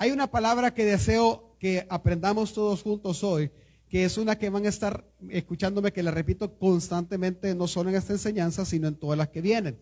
[0.00, 3.50] Hay una palabra que deseo que aprendamos todos juntos hoy,
[3.88, 7.96] que es una que van a estar escuchándome, que la repito constantemente, no solo en
[7.96, 9.76] esta enseñanza, sino en todas las que vienen,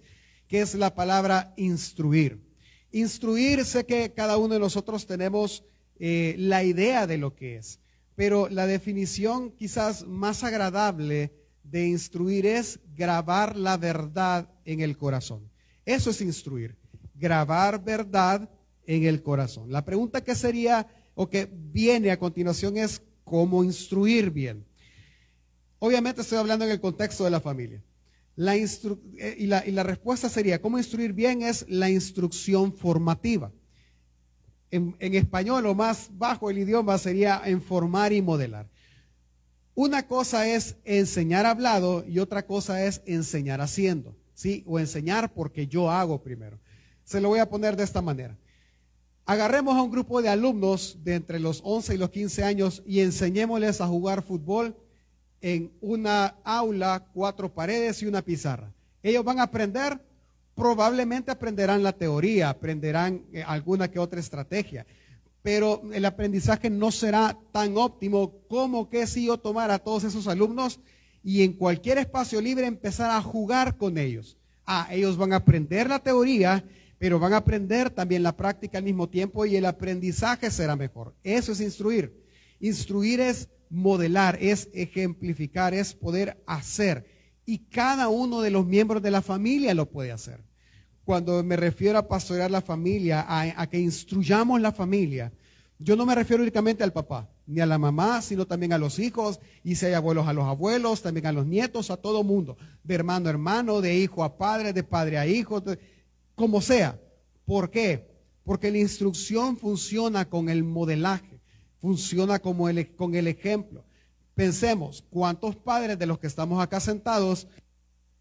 [0.49, 2.41] que es la palabra instruir.
[2.93, 5.65] Instruir, sé que cada uno de nosotros tenemos
[5.99, 7.79] eh, la idea de lo que es,
[8.15, 15.51] pero la definición quizás más agradable de instruir es grabar la verdad en el corazón.
[15.85, 16.75] Eso es instruir,
[17.15, 18.49] grabar verdad
[18.87, 19.71] en el corazón.
[19.71, 24.65] La pregunta que sería o que viene a continuación es cómo instruir bien.
[25.79, 27.83] Obviamente estoy hablando en el contexto de la familia.
[28.37, 31.43] La eh, y, la, y la respuesta sería, ¿cómo instruir bien?
[31.43, 33.51] Es la instrucción formativa.
[34.71, 38.69] En, en, español o más bajo el idioma sería informar y modelar.
[39.75, 44.65] Una cosa es enseñar hablado y otra cosa es enseñar haciendo, ¿sí?
[44.67, 46.59] O enseñar porque yo hago primero.
[47.05, 48.37] Se lo voy a poner de esta manera.
[49.29, 53.01] Agarremos a un grupo de alumnos de entre los 11 y los 15 años y
[53.01, 54.77] enseñémosles a jugar fútbol
[55.41, 58.73] en una aula, cuatro paredes y una pizarra.
[59.03, 60.01] Ellos van a aprender,
[60.55, 64.87] probablemente aprenderán la teoría, aprenderán eh, alguna que otra estrategia,
[65.43, 70.29] pero el aprendizaje no será tan óptimo como que si yo tomara a todos esos
[70.29, 70.79] alumnos
[71.25, 74.37] y en cualquier espacio libre empezar a jugar con ellos.
[74.65, 76.65] Ah, ellos van a aprender la teoría
[76.99, 81.15] pero van a aprender también la práctica al mismo tiempo y el aprendizaje será mejor.
[81.23, 82.25] Eso es instruir.
[82.61, 87.07] Instruir es modelar, es ejemplificar, es poder hacer.
[87.45, 90.43] Y cada uno de los miembros de la familia lo puede hacer.
[91.05, 95.33] Cuando me refiero a pastorear la familia, a, que instruyamos la familia,
[95.79, 98.99] yo no me refiero únicamente al papá, ni a la mamá, sino también a los
[98.99, 102.57] hijos, y si hay abuelos a los abuelos, también a los nietos, a todo mundo,
[102.83, 105.63] de hermano a hermano, de hijo a padre, de padre a hijo
[106.37, 107.01] como sea.
[107.45, 108.07] ¿Por qué?
[108.45, 111.41] Porque la instrucción funciona con el modelaje,
[111.81, 113.85] funciona como el, con el ejemplo.
[114.35, 117.49] Pensemos, ¿cuántos padres de los que estamos acá sentados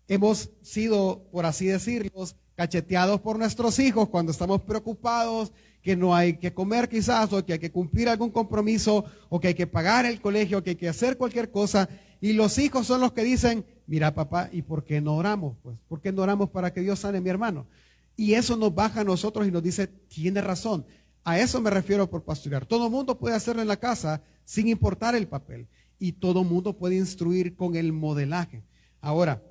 [0.07, 2.25] hemos sido, por así decirlo,
[2.55, 7.53] cacheteados por nuestros hijos cuando estamos preocupados, que no hay que comer quizás, o que
[7.53, 10.75] hay que cumplir algún compromiso, o que hay que pagar el colegio, o que hay
[10.75, 11.89] que hacer cualquier cosa,
[12.21, 15.57] y los hijos son los que dicen, mira papá, ¿y por qué no oramos?
[15.61, 17.67] Pues, ¿por qué no oramos para que Dios sane mi hermano?
[18.15, 20.85] Y eso nos baja a nosotros y nos dice, tiene razón.
[21.23, 22.65] A eso me refiero por pastorear.
[22.65, 25.67] Todo mundo puede hacerlo en la casa sin importar el papel.
[25.97, 28.63] Y todo mundo puede instruir con el modelaje.
[29.01, 29.41] Ahora,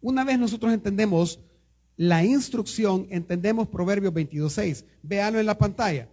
[0.00, 1.40] una vez nosotros entendemos
[1.96, 4.84] la instrucción, entendemos Proverbios 22.6.
[5.02, 6.08] Véalo en la pantalla.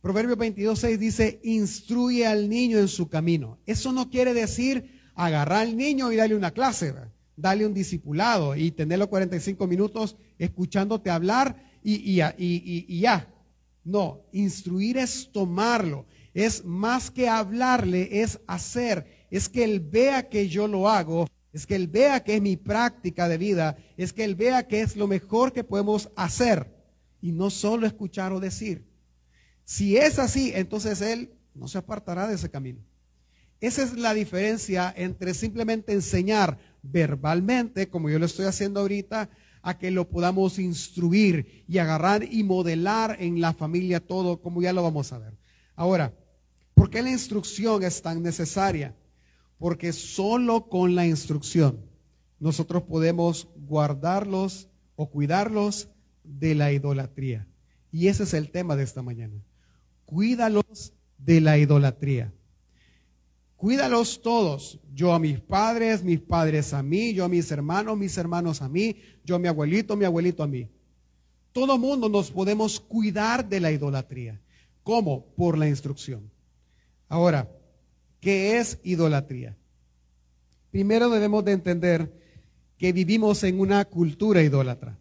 [0.00, 3.58] Proverbios 22.6 dice, instruye al niño en su camino.
[3.66, 6.94] Eso no quiere decir agarrar al niño y darle una clase.
[7.38, 13.32] Dale un discipulado y tenerlo 45 minutos escuchándote hablar y, ya.
[13.84, 16.04] No, instruir es tomarlo.
[16.34, 19.26] Es más que hablarle, es hacer.
[19.30, 21.26] Es que él vea que yo lo hago.
[21.52, 23.78] Es que él vea que es mi práctica de vida.
[23.96, 26.74] Es que él vea que es lo mejor que podemos hacer.
[27.22, 28.84] Y no solo escuchar o decir.
[29.64, 32.80] Si es así, entonces él no se apartará de ese camino.
[33.60, 39.30] Esa es la diferencia entre simplemente enseñar verbalmente, como yo lo estoy haciendo ahorita,
[39.62, 44.72] a que lo podamos instruir y agarrar y modelar en la familia todo, como ya
[44.72, 45.36] lo vamos a ver.
[45.74, 46.14] Ahora,
[46.74, 48.96] ¿por qué la instrucción es tan necesaria?
[49.58, 51.84] Porque solo con la instrucción
[52.38, 55.88] nosotros podemos guardarlos o cuidarlos
[56.22, 57.46] de la idolatría.
[57.90, 59.42] Y ese es el tema de esta mañana.
[60.04, 62.32] Cuídalos de la idolatría.
[63.58, 64.78] Cuídalos todos.
[64.94, 68.68] Yo a mis padres, mis padres a mí, yo a mis hermanos, mis hermanos a
[68.68, 70.70] mí, yo a mi abuelito, mi abuelito a mí.
[71.50, 74.40] Todo mundo nos podemos cuidar de la idolatría.
[74.84, 75.26] ¿Cómo?
[75.34, 76.30] Por la instrucción.
[77.08, 77.50] Ahora,
[78.20, 79.56] ¿qué es idolatría?
[80.70, 82.12] Primero debemos de entender
[82.78, 84.96] que vivimos en una cultura idólatra.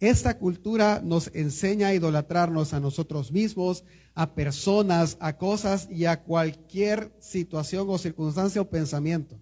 [0.00, 3.82] Esta cultura nos enseña a idolatrarnos a nosotros mismos,
[4.14, 9.40] a personas, a cosas y a cualquier situación o circunstancia o pensamiento.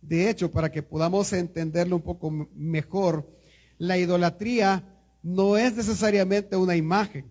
[0.00, 3.30] De hecho, para que podamos entenderlo un poco mejor,
[3.76, 4.84] la idolatría
[5.22, 7.30] no es necesariamente una imagen.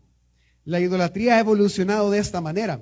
[0.63, 2.81] La idolatría ha evolucionado de esta manera.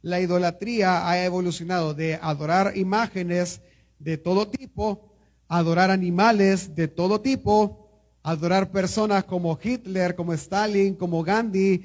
[0.00, 3.62] La idolatría ha evolucionado de adorar imágenes
[3.98, 5.12] de todo tipo,
[5.48, 7.81] adorar animales de todo tipo,
[8.22, 11.82] adorar personas como Hitler, como Stalin, como Gandhi,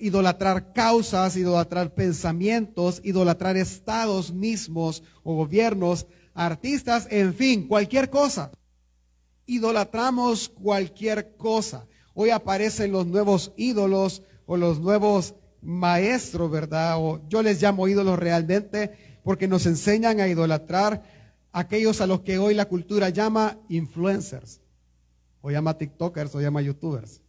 [0.00, 8.50] idolatrar causas, idolatrar pensamientos, idolatrar estados mismos o gobiernos, artistas, en fin, cualquier cosa.
[9.46, 11.86] Idolatramos cualquier cosa.
[12.14, 16.96] Hoy aparecen los nuevos ídolos o los nuevos maestros, ¿verdad?
[16.98, 21.02] O yo les llamo ídolos realmente porque nos enseñan a idolatrar
[21.52, 24.60] aquellos a los que hoy la cultura llama influencers,
[25.44, 27.20] o llama TikTokers, o llama YouTubers.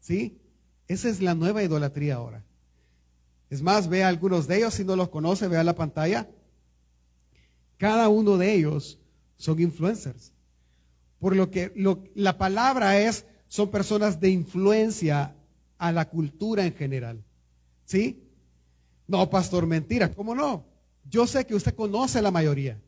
[0.00, 0.40] ¿Sí?
[0.88, 2.44] Esa es la nueva idolatría ahora.
[3.48, 6.28] Es más, vea algunos de ellos, si no los conoce, vea la pantalla.
[7.76, 8.98] Cada uno de ellos
[9.36, 10.32] son influencers.
[11.20, 11.72] Por lo que
[12.16, 15.36] la palabra es, son personas de influencia
[15.78, 17.22] a la cultura en general.
[17.84, 18.20] ¿Sí?
[19.06, 20.10] No, pastor, mentira.
[20.10, 20.66] ¿Cómo no?
[21.08, 22.80] Yo sé que usted conoce la mayoría.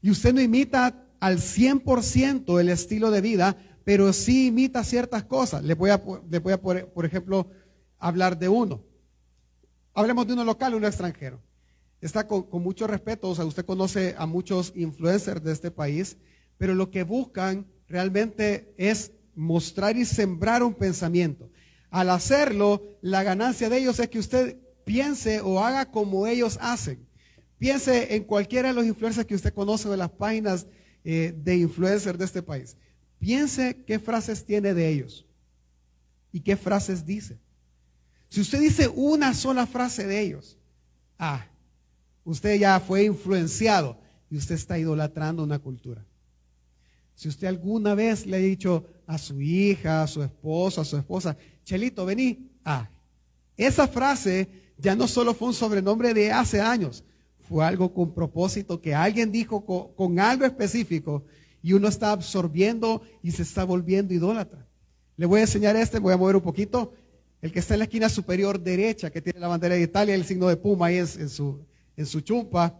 [0.00, 5.62] Y usted no imita al 100% el estilo de vida, pero sí imita ciertas cosas.
[5.62, 7.50] Le voy a, le voy a por, ejemplo,
[7.98, 8.82] hablar de uno.
[9.94, 11.40] Hablemos de uno local, uno extranjero.
[12.00, 16.16] Está con, con, mucho respeto, o sea, usted conoce a muchos influencers de este país,
[16.56, 21.50] pero lo que buscan realmente es mostrar y sembrar un pensamiento.
[21.90, 27.06] Al hacerlo, la ganancia de ellos es que usted piense o haga como ellos hacen.
[27.58, 30.66] Piense en cualquiera de los influencers que usted conoce de las páginas
[31.04, 32.76] eh, de influencers de este país.
[33.20, 35.26] Piense qué frases tiene de ellos
[36.32, 37.38] y qué frases dice.
[38.30, 40.56] Si usted dice una sola frase de ellos,
[41.18, 41.46] ah,
[42.24, 43.98] usted ya fue influenciado
[44.30, 46.04] y usted está idolatrando una cultura.
[47.14, 50.96] Si usted alguna vez le ha dicho a su hija, a su esposo, a su
[50.96, 52.88] esposa, Chelito, vení, ah,
[53.54, 57.04] esa frase ya no solo fue un sobrenombre de hace años,
[57.50, 61.24] fue algo con propósito que alguien dijo con, algo específico
[61.62, 64.66] y uno está absorbiendo y se está volviendo idólatra.
[65.16, 66.92] Le voy a enseñar este, voy a mover un poquito.
[67.42, 70.24] El que está en la esquina superior derecha, que tiene la bandera de Italia, el
[70.24, 71.64] signo de Puma ahí en, su,
[71.96, 72.78] en su chumpa.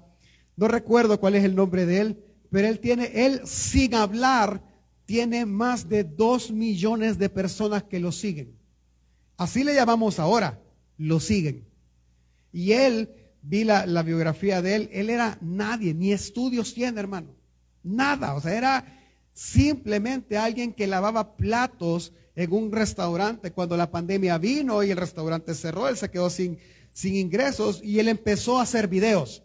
[0.56, 4.62] No recuerdo cuál es el nombre de él, pero él tiene, él sin hablar,
[5.06, 8.55] tiene más de dos millones de personas que lo siguen.
[9.37, 10.61] Así le llamamos ahora,
[10.99, 11.65] lo siguen.
[12.53, 13.09] Y él
[13.43, 17.35] vi la, biografía de él, él era nadie, ni estudios tiene, hermano.
[17.82, 18.99] Nada, o sea, era
[19.32, 25.55] simplemente alguien que lavaba platos en un restaurante cuando la pandemia vino y el restaurante
[25.55, 26.59] cerró, él se quedó sin,
[26.93, 29.43] sin ingresos y él empezó a hacer videos.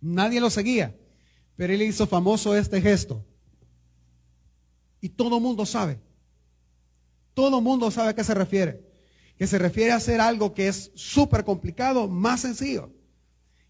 [0.00, 0.94] Nadie lo seguía,
[1.56, 3.24] pero él hizo famoso este gesto.
[5.00, 6.00] Y todo mundo sabe.
[7.34, 8.94] Todo mundo sabe a qué se refiere
[9.36, 12.90] que se refiere a hacer algo que es súper complicado, más sencillo.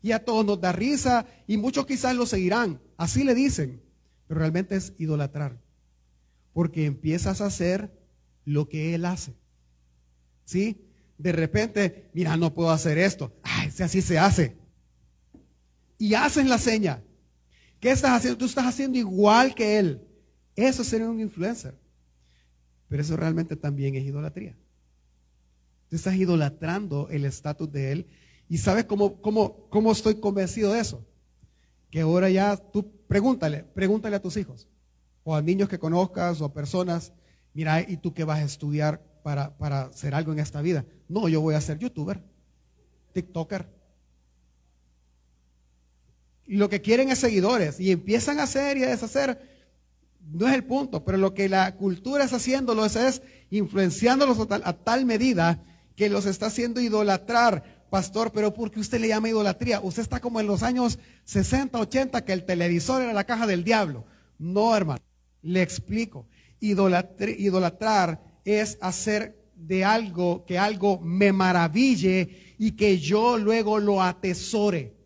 [0.05, 2.79] Y a todos nos da risa y muchos quizás lo seguirán.
[2.99, 3.81] Así le dicen,
[4.29, 5.59] pero realmente es idolatrar.
[6.53, 7.91] Porque empiezas a hacer
[8.45, 9.33] lo que él hace.
[10.45, 10.85] ¿Sí?
[11.17, 13.33] De repente, mira, no puedo hacer esto.
[13.43, 14.59] Ay, si así se hace.
[15.97, 17.03] Y hacen la seña.
[17.81, 18.37] ¿Qué estás haciendo?
[18.37, 20.07] Tú estás haciendo igual que él.
[20.55, 21.79] Eso sería un influencer.
[22.89, 24.55] Pero eso realmente también es idolatría
[25.97, 28.07] estás idolatrando el estatus de Él.
[28.55, 31.05] ¿Y sabes cómo, cómo, cómo estoy convencido de eso?
[31.91, 34.69] Que ahora ya tú pregúntale, pregúntale a tus hijos,
[35.25, 37.12] o a niños que conozcas, o a personas,
[37.53, 40.85] mira, ¿y tú qué vas a estudiar para, para hacer algo en esta vida?
[41.09, 42.23] No, yo voy a ser youtuber,
[43.12, 43.69] TikToker.
[46.47, 49.37] Y lo que quieren es seguidores, y empiezan a hacer y a deshacer
[50.33, 54.47] no es el punto, pero lo que la cultura está haciéndolo es, es influenciándolos a
[54.47, 55.61] tal, a tal medida
[55.97, 59.79] que los está haciendo idolatrar, pastor, pero ¿por qué usted le llama idolatría?
[59.81, 63.63] Usted está como en los años 60, 80, que el televisor era la caja del
[63.63, 64.05] diablo.
[64.37, 65.01] No, hermano,
[65.43, 66.27] le explico.
[66.59, 74.97] idolatrar es hacer de algo que algo me maraville y que yo luego lo atesore.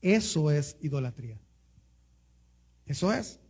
[0.00, 1.40] Eso es idolatría.
[2.84, 3.40] Eso es.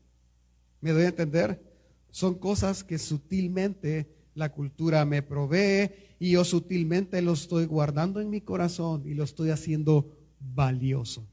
[0.81, 1.63] ¿Me doy a entender?
[2.11, 8.29] Son cosas que sutilmente la cultura me provee y yo sutilmente lo estoy guardando en
[8.29, 11.27] mi corazón y lo estoy haciendo valioso.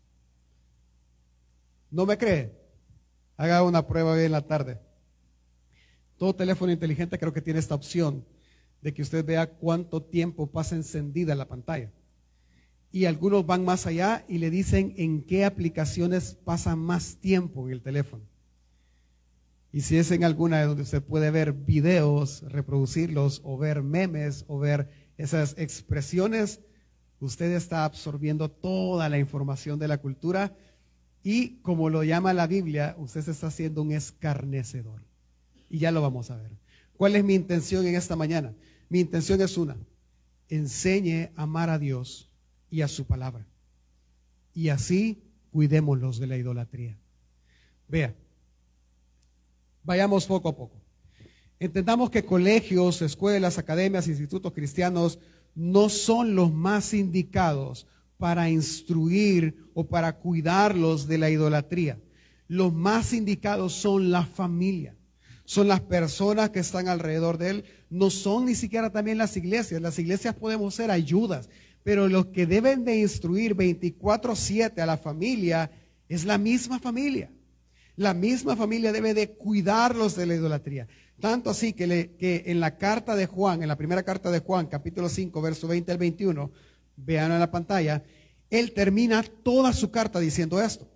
[1.92, 2.58] ¿No me cree?
[3.36, 4.80] Haga una prueba hoy en la tarde.
[6.18, 8.26] Todo teléfono inteligente creo que tiene esta opción
[8.82, 11.92] de que usted vea cuánto tiempo pasa encendida la pantalla.
[12.90, 17.74] Y algunos van más allá y le dicen en qué aplicaciones pasa más tiempo en
[17.74, 18.24] el teléfono.
[19.74, 24.46] Y si es en alguna de donde usted puede ver videos, reproducirlos o ver memes
[24.48, 24.88] o ver
[25.18, 26.62] esas expresiones,
[27.20, 30.56] usted está absorbiendo toda la información de la cultura
[31.24, 35.02] y como lo llama la Biblia, usted se está haciendo un escarnecedor.
[35.70, 36.52] Y ya lo vamos a ver.
[36.96, 38.54] ¿Cuál es mi intención en esta mañana?
[38.90, 39.76] Mi intención es una,
[40.50, 42.30] enseñe a amar a Dios
[42.70, 43.48] y a su palabra.
[44.54, 47.00] Y así cuidémoslos de la idolatría.
[47.88, 48.14] Vea,
[49.84, 50.82] Vayamos poco a poco.
[51.60, 55.20] Entendamos que colegios, escuelas, academias, institutos cristianos
[55.56, 57.88] no son los más indicados
[58.18, 62.00] para instruir o para cuidarlos de la idolatría.
[62.48, 64.96] Los más indicados son la familia,
[65.46, 69.82] son las personas que están alrededor de él, no son ni siquiera también las iglesias.
[69.82, 71.50] Las iglesias podemos ser ayudas,
[71.84, 75.72] pero los que deben de instruir 24/7 a la familia
[76.08, 77.32] es la misma familia.
[77.96, 80.88] La misma familia debe de cuidarlos de la idolatría.
[81.20, 85.10] Tanto así que, en la carta de Juan, en la primera carta de Juan, capítulo
[85.10, 86.52] 5, verso 20 al 21,
[86.98, 88.04] vean en la pantalla,
[88.50, 90.88] él termina toda su carta diciendo esto.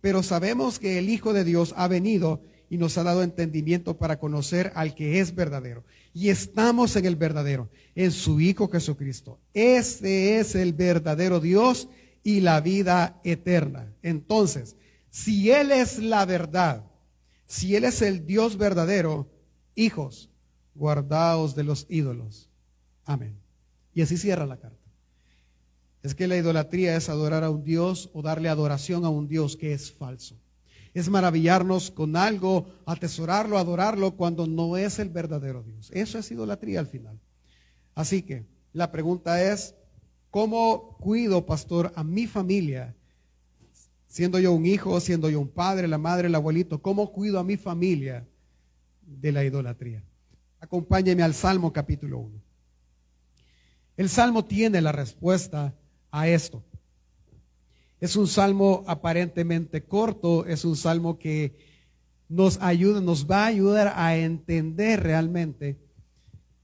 [0.00, 4.18] Pero sabemos que el Hijo de Dios ha venido y nos ha dado entendimiento para
[4.18, 5.84] conocer al que es verdadero.
[6.14, 9.38] Y estamos en el verdadero, en su Hijo Jesucristo.
[9.52, 11.88] Este es el verdadero Dios
[12.22, 13.92] y la vida eterna.
[14.02, 14.76] Entonces,
[15.16, 16.84] si Él es la verdad,
[17.46, 19.26] si Él es el Dios verdadero,
[19.74, 20.28] hijos,
[20.74, 22.50] guardaos de los ídolos.
[23.06, 23.40] Amén.
[23.94, 24.90] Y así cierra la carta.
[26.02, 29.56] Es que la idolatría es adorar a un Dios o darle adoración a un Dios
[29.56, 30.36] que es falso.
[30.92, 35.90] Es maravillarnos con algo, atesorarlo, adorarlo cuando no es el verdadero Dios.
[35.94, 37.18] Eso es idolatría al final.
[37.94, 38.44] Así que
[38.74, 39.74] la pregunta es,
[40.30, 42.94] ¿cómo cuido, pastor, a mi familia?
[44.16, 47.44] Siendo yo un hijo, siendo yo un padre, la madre, el abuelito, ¿cómo cuido a
[47.44, 48.26] mi familia
[49.06, 50.02] de la idolatría.
[50.58, 52.42] Acompáñeme al Salmo capítulo 1.
[53.98, 55.74] El Salmo tiene la respuesta
[56.10, 56.64] a esto.
[58.00, 61.54] Es un salmo aparentemente corto, es un salmo que
[62.26, 65.76] nos ayuda, nos va a ayudar a entender realmente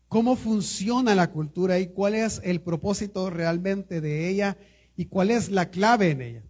[0.08, 4.56] cómo funciona la cultura y cuál es el propósito realmente de ella
[4.96, 6.42] y cuál es la clave en ella.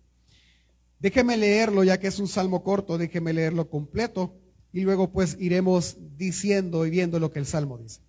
[1.03, 4.37] Déjeme leerlo, ya que es un salmo corto, déjeme leerlo completo
[4.73, 8.03] y luego pues iremos diciendo y viendo lo que el Salmo dice.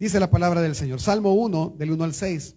[0.00, 1.00] Dice la palabra del Señor.
[1.00, 2.56] Salmo 1, del 1 al 6.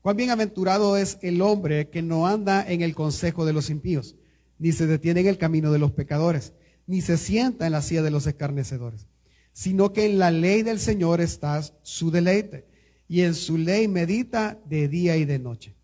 [0.00, 4.16] Cuán bienaventurado es el hombre que no anda en el consejo de los impíos,
[4.58, 6.54] ni se detiene en el camino de los pecadores,
[6.86, 9.06] ni se sienta en la silla de los escarnecedores,
[9.52, 12.66] sino que en la ley del Señor está su deleite,
[13.06, 15.77] y en su ley medita de día y de noche.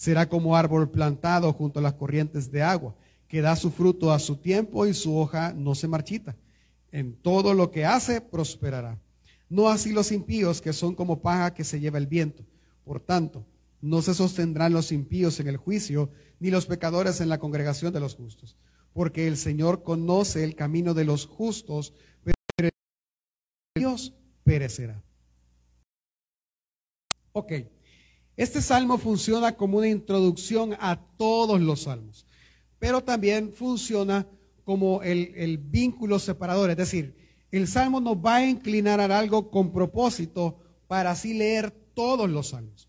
[0.00, 2.96] Será como árbol plantado junto a las corrientes de agua
[3.28, 6.38] que da su fruto a su tiempo y su hoja no se marchita.
[6.90, 8.98] En todo lo que hace prosperará.
[9.50, 12.46] No así los impíos que son como paja que se lleva el viento.
[12.82, 13.44] Por tanto,
[13.82, 18.00] no se sostendrán los impíos en el juicio, ni los pecadores en la congregación de
[18.00, 18.56] los justos.
[18.94, 21.92] Porque el Señor conoce el camino de los justos,
[22.56, 22.70] pero
[23.74, 24.14] Dios
[24.44, 25.02] perecerá.
[27.32, 27.52] Ok,
[28.42, 32.26] este salmo funciona como una introducción a todos los salmos
[32.80, 34.26] pero también funciona
[34.64, 37.14] como el, vínculo separador, es decir,
[37.52, 42.48] el salmo nos va a inclinar a algo con propósito para así leer todos los
[42.48, 42.88] salmos.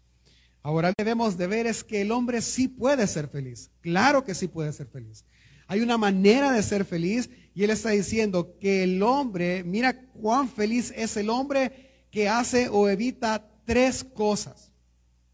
[0.63, 4.47] Ahora debemos de ver es que el hombre sí puede ser feliz, claro que sí
[4.47, 5.25] puede ser feliz.
[5.67, 10.47] Hay una manera de ser feliz y él está diciendo que el hombre, mira cuán
[10.49, 14.70] feliz es el hombre que hace o evita tres cosas.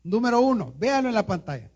[0.08, 1.70] Número uno, véalo en la pantalla.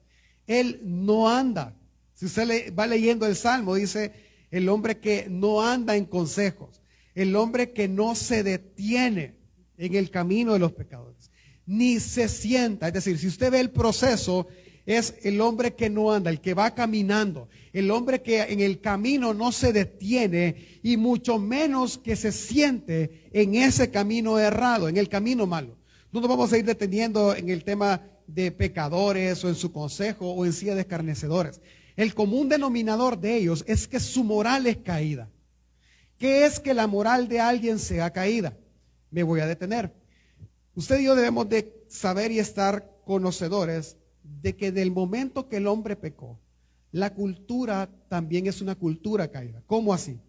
[0.48, 1.76] Él no anda
[2.22, 4.12] si usted va leyendo el Salmo, dice
[4.52, 6.80] el hombre que no anda en consejos,
[7.16, 9.34] el hombre que no se detiene
[9.80, 11.32] en el camino de los pecadores,
[11.66, 12.90] ni se sienta.
[12.90, 14.46] Es decir, si usted ve el proceso,
[14.86, 18.82] es el hombre que no anda, el que va caminando, el hombre que en el
[18.82, 24.98] camino no se detiene y mucho menos que se siente en ese camino errado, en
[24.98, 25.76] el camino malo.
[26.12, 28.00] No nos vamos a ir deteniendo en el tema
[28.34, 31.62] de pecadores o en su consejo o en silla de escarnecedores.
[31.96, 35.30] El común denominador de ellos es que su moral es caída.
[36.18, 38.58] ¿Qué es que la moral de alguien sea caída?
[39.10, 39.94] Me voy a detener.
[40.76, 45.68] Usted y yo debemos de saber y estar conocedores de que del momento que el
[45.68, 46.40] hombre pecó,
[46.92, 49.64] la cultura también es una cultura caída.
[49.66, 50.20] ¿Cómo así?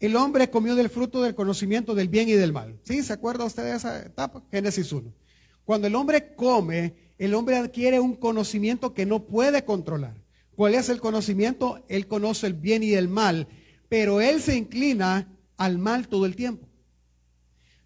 [0.00, 2.78] El hombre comió del fruto del conocimiento del bien y del mal.
[2.82, 3.02] ¿Sí?
[3.02, 4.42] ¿Se acuerda usted de esa etapa?
[4.50, 5.12] Génesis 1.
[5.68, 10.14] Cuando el hombre come, el hombre adquiere un conocimiento que no puede controlar.
[10.56, 11.84] ¿Cuál es el conocimiento?
[11.88, 13.48] Él conoce el bien y el mal,
[13.90, 16.66] pero él se inclina al mal todo el tiempo.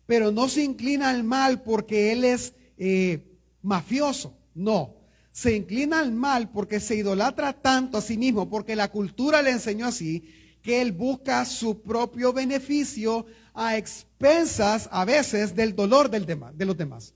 [0.07, 3.25] Pero no se inclina al mal porque él es eh,
[3.63, 4.95] mafioso, no.
[5.33, 9.51] Se inclina al mal porque se idolatra tanto a sí mismo, porque la cultura le
[9.51, 10.23] enseñó así,
[10.63, 16.77] que él busca su propio beneficio a expensas a veces del dolor del de los
[16.77, 17.13] demás.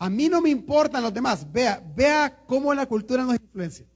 [0.00, 1.46] A mí no me importan los demás.
[1.52, 3.86] Vea, vea cómo la cultura nos influencia.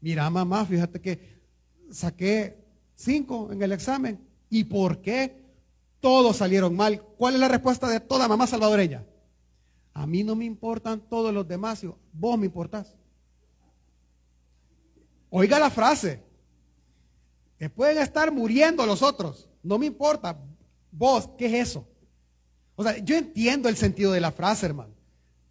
[0.00, 1.42] Mira, mamá, fíjate que
[1.90, 4.24] saqué cinco en el examen.
[4.48, 5.44] ¿Y por qué?
[6.04, 7.00] todos salieron mal.
[7.16, 9.06] ¿Cuál es la respuesta de toda mamá salvadoreña?
[9.94, 12.94] A mí no me importan todos los demás, vos me importás.
[15.30, 16.22] Oiga la frase.
[17.74, 19.48] Pueden estar muriendo los otros.
[19.62, 20.38] No me importa.
[20.92, 21.88] Vos, ¿qué es eso?
[22.76, 24.93] O sea, yo entiendo el sentido de la frase, hermano.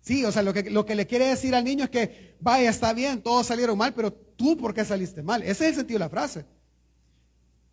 [0.04, 2.70] Sí, o sea, lo que, lo que le quiere decir al niño es que, vaya,
[2.70, 5.42] está bien, todos salieron mal, pero tú, ¿por qué saliste mal?
[5.44, 6.46] Ese es el sentido de la frase.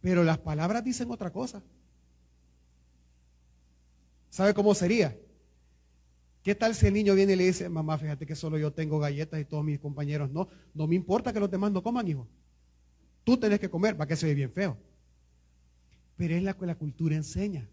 [0.01, 1.61] Pero las palabras dicen otra cosa.
[4.29, 5.19] ¿Sabe cómo sería?
[6.45, 9.01] ¿Qué tal si el niño viene y le dice, mamá, fíjate que solo yo tengo
[9.01, 10.47] galletas y todos mis compañeros no?
[10.73, 12.29] No me importa que los demás no coman, hijo.
[13.25, 14.79] Tú tenés que comer, va que se ve bien feo.
[16.15, 17.69] Pero es la que la cultura enseña.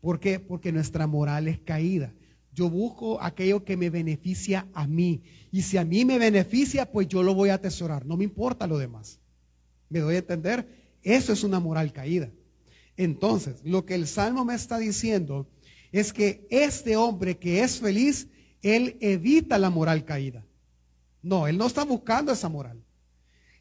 [0.00, 0.40] ¿Por qué?
[0.40, 2.12] Porque nuestra moral es caída.
[2.52, 5.22] Yo busco aquello que me beneficia a mí.
[5.50, 8.04] Y si a mí me beneficia, pues yo lo voy a atesorar.
[8.04, 9.20] No me importa lo demás.
[9.88, 10.66] ¿Me doy a entender?
[11.02, 12.30] Eso es una moral caída.
[12.96, 15.48] Entonces, lo que el Salmo me está diciendo
[15.92, 18.28] es que este hombre que es feliz,
[18.62, 20.44] él evita la moral caída.
[21.22, 22.82] No, él no está buscando esa moral.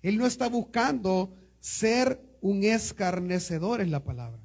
[0.02, 4.42] Él no está buscando ser un escarnecedor en la palabra.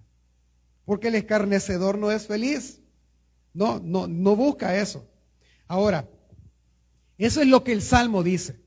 [0.84, 2.80] Porque el escarnecedor no es feliz.
[3.56, 5.08] No, no, no busca eso.
[5.66, 6.06] Ahora,
[7.16, 8.60] eso es lo que el Salmo dice.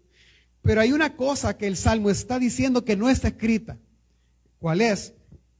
[0.63, 3.77] Pero hay una cosa que el Salmo está diciendo que no está escrita.
[4.57, 5.13] ¿Cuál es?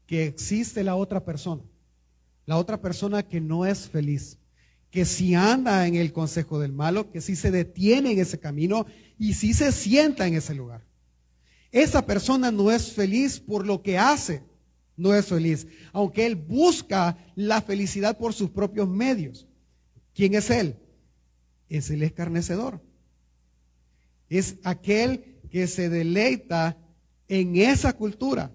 [0.07, 1.62] Que existe la otra persona.
[2.48, 4.39] La otra persona que no es feliz.
[4.89, 8.88] Que si anda en el consejo del malo, que si se detiene en ese camino
[9.19, 10.81] y si se sienta en ese lugar.
[11.71, 14.41] Esa persona no es feliz por lo que hace,
[14.99, 19.47] no es feliz, aunque él busca la felicidad por sus propios medios.
[20.13, 20.75] ¿Quién es él?
[21.69, 22.81] Es el escarnecedor.
[24.29, 26.77] Es aquel que se deleita
[27.27, 28.51] en esa cultura.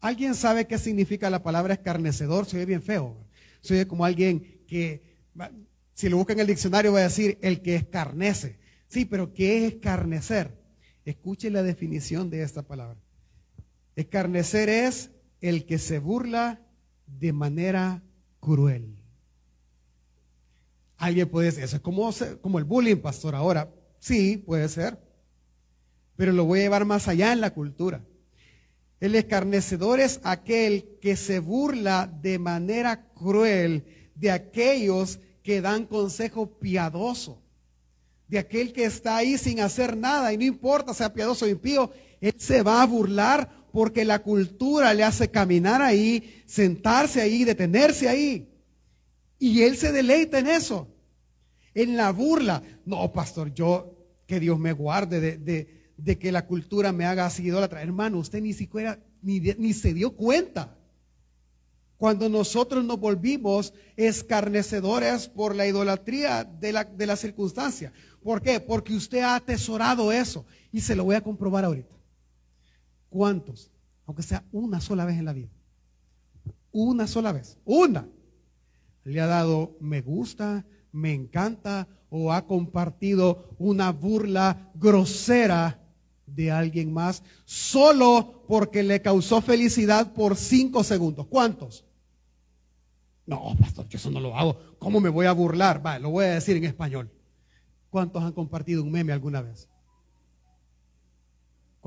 [0.00, 2.46] ¿Alguien sabe qué significa la palabra escarnecedor?
[2.46, 3.16] Se oye bien feo.
[3.60, 5.02] Se oye como alguien que,
[5.92, 8.58] si lo busca en el diccionario, va a decir el que escarnece.
[8.88, 10.56] Sí, pero ¿qué es escarnecer?
[11.04, 12.98] Escuche la definición de esta palabra.
[13.96, 16.60] Escarnecer es el que se burla
[17.06, 18.02] de manera
[18.40, 18.96] cruel.
[20.96, 23.72] Alguien puede decir, eso es como, el bullying, pastor, ahora.
[24.00, 24.98] Sí, puede ser.
[26.16, 28.04] Pero lo voy a llevar más allá en la cultura.
[28.98, 33.84] El escarnecedor es aquel que se burla de manera cruel
[34.16, 37.40] de aquellos que dan consejo piadoso.
[38.26, 41.92] De aquel que está ahí sin hacer nada y no importa sea piadoso o impío,
[42.20, 48.08] él se va a burlar porque la cultura le hace caminar ahí, sentarse ahí, detenerse
[48.08, 48.48] ahí.
[49.38, 50.88] Y él se deleita en eso,
[51.74, 52.60] en la burla.
[52.84, 53.94] No, pastor, yo,
[54.26, 57.80] que Dios me guarde de, que la cultura me haga así idólatra.
[57.80, 60.76] Hermano, usted ni siquiera, ni, ni se dio cuenta.
[61.98, 67.92] Cuando nosotros nos volvimos escarnecedores por la idolatría de la, de la circunstancia.
[68.24, 68.58] ¿Por qué?
[68.58, 70.44] Porque usted ha atesorado eso.
[70.72, 71.97] Y se lo voy a comprobar ahorita.
[73.08, 73.70] ¿Cuántos?
[74.06, 75.50] Aunque sea una sola vez en la vida.
[76.72, 77.58] Una sola vez.
[77.64, 78.08] Una.
[79.04, 85.80] Le ha dado me gusta, me encanta o ha compartido una burla grosera
[86.26, 91.26] de alguien más solo porque le causó felicidad por cinco segundos.
[91.26, 91.84] ¿Cuántos?
[93.26, 94.58] No, pastor, yo eso no lo hago.
[94.78, 95.84] ¿Cómo me voy a burlar?
[95.84, 97.10] Va, lo voy a decir en español.
[97.90, 99.67] ¿Cuántos han compartido un meme alguna vez?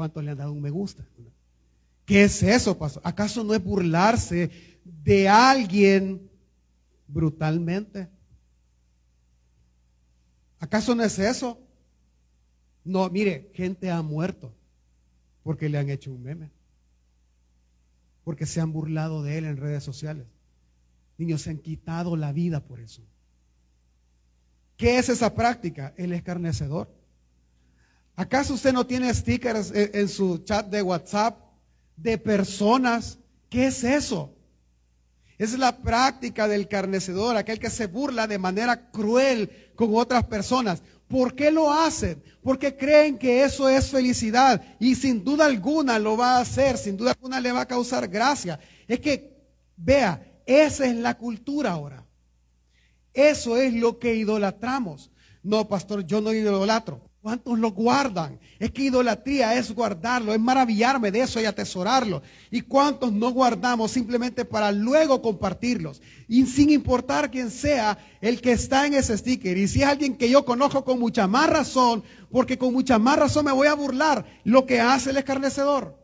[0.01, 1.05] ¿Cuántos le han dado un me gusta?
[2.07, 3.03] ¿Qué es eso, pastor?
[3.05, 4.49] ¿Acaso no es burlarse
[4.83, 6.27] de alguien
[7.07, 8.09] brutalmente?
[10.57, 11.61] ¿Acaso no es eso?
[12.83, 14.55] No, mire, gente ha muerto
[15.43, 16.49] porque le han hecho un meme.
[18.23, 20.25] Porque se han burlado de él en redes sociales.
[21.19, 23.03] Niños se han quitado la vida por eso.
[24.77, 25.93] ¿Qué es esa práctica?
[25.95, 27.00] El escarnecedor.
[28.21, 31.39] ¿Acaso usted no tiene stickers en, su chat de WhatsApp
[31.97, 33.17] de personas?
[33.49, 34.31] ¿Qué es eso?
[35.39, 40.83] Es la práctica del carnecedor, aquel que se burla de manera cruel con otras personas.
[41.07, 42.21] ¿Por qué lo hacen?
[42.43, 46.97] Porque creen que eso es felicidad y sin duda alguna lo va a hacer, sin
[46.97, 48.59] duda alguna le va a causar gracia.
[48.87, 49.35] Es que,
[49.75, 52.05] vea, esa es la cultura ahora.
[53.15, 55.09] Eso es lo que idolatramos.
[55.41, 57.10] No, pastor, yo no idolatro.
[57.21, 58.39] ¿Cuántos lo guardan?
[58.57, 62.23] Es que idolatría es guardarlo, es maravillarme de eso y atesorarlo.
[62.49, 66.01] ¿Y cuántos no guardamos simplemente para luego compartirlos?
[66.27, 69.55] Y sin importar quién sea el que está en ese sticker.
[69.55, 73.19] Y si es alguien que yo conozco con mucha más razón, porque con mucha más
[73.19, 75.95] razón me voy a burlar lo que hace el escarnecedor.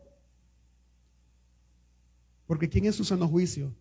[2.45, 3.73] Porque ¿quién en su sano juicio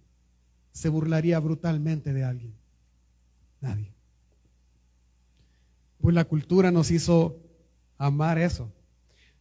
[0.73, 2.55] se burlaría brutalmente de alguien?
[3.61, 3.96] Nadie.
[6.07, 7.37] Pues la cultura nos hizo
[7.99, 8.73] amar eso,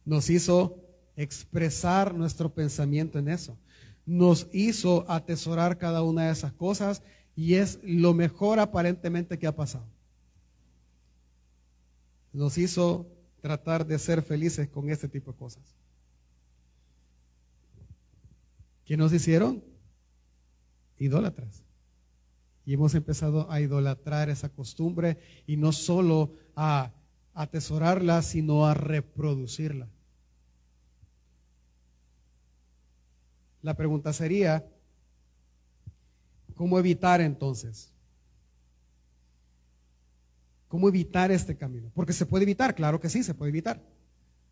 [0.04, 0.82] nos hizo
[1.14, 3.56] expresar nuestro pensamiento en eso,
[4.04, 7.04] nos hizo atesorar cada una de esas cosas
[7.36, 9.86] y es lo mejor aparentemente que ha pasado.
[12.32, 13.06] Nos hizo
[13.40, 15.62] tratar de ser felices con este tipo de cosas.
[18.84, 19.62] ¿Qué nos hicieron?
[20.98, 21.65] Idólatras.
[22.66, 26.92] Y hemos empezado a idolatrar esa costumbre y no solo a
[27.32, 29.88] atesorarla, sino a reproducirla.
[33.62, 34.66] La pregunta sería,
[36.54, 37.92] ¿cómo evitar entonces?
[40.68, 41.90] ¿Cómo evitar este camino?
[41.94, 43.80] Porque se puede evitar, claro que sí, se puede evitar.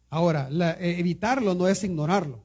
[0.08, 0.48] Ahora,
[0.78, 2.42] eh, evitarlo no es ignorarlo.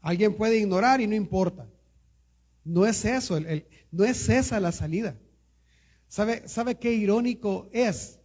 [0.00, 1.66] Alguien puede ignorar y no importa.
[2.66, 3.38] No es eso,
[3.92, 5.16] no es esa la salida.
[6.08, 8.18] ¿Sabe, ¿Sabe qué irónico es?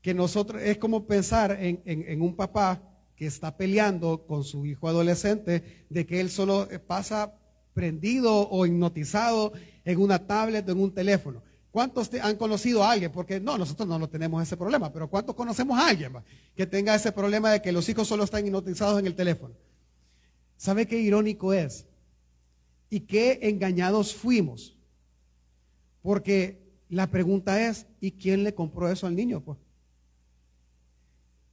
[0.00, 2.80] Que nosotros, es como pensar en un papá
[3.16, 7.34] que está peleando con su hijo adolescente de que él solo pasa
[7.74, 9.52] prendido o hipnotizado
[9.84, 11.42] en una tablet o en un teléfono.
[11.72, 13.10] ¿Cuántos han conocido a alguien?
[13.10, 16.12] Porque no, nosotros no lo tenemos ese problema, pero ¿cuántos conocemos a alguien
[16.54, 19.54] que tenga ese problema de que los hijos solo están hipnotizados en el teléfono?
[20.56, 21.86] ¿Sabe qué irónico es?
[22.92, 24.76] Y qué engañados fuimos.
[26.02, 29.40] Porque la pregunta es, ¿y quién le compró eso al niño?
[29.40, 29.56] Pues?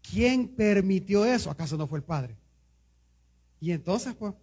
[0.02, 1.50] ¿Quién permitió eso?
[1.50, 2.36] ¿Acaso no fue el padre?
[3.62, 4.34] Y entonces, pues,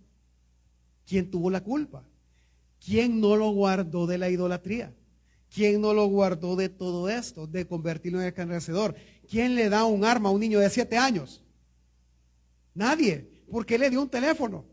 [1.06, 2.02] ¿quién tuvo la culpa?
[2.82, 4.94] ¿Quién no lo guardó de la idolatría?
[5.54, 8.94] ¿Quién no lo guardó de todo esto, de convertirlo en escarnecedor?
[9.28, 11.42] ¿Quién le da un arma a un niño de siete años?
[12.72, 14.64] Nadie, porque le dio un teléfono.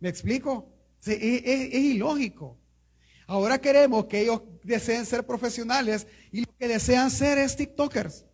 [0.00, 0.68] ¿Me explico?
[1.06, 2.58] es, es ilógico.
[3.26, 8.24] Ahora queremos que ellos deseen ser profesionales y lo que desean ser es TikTokers.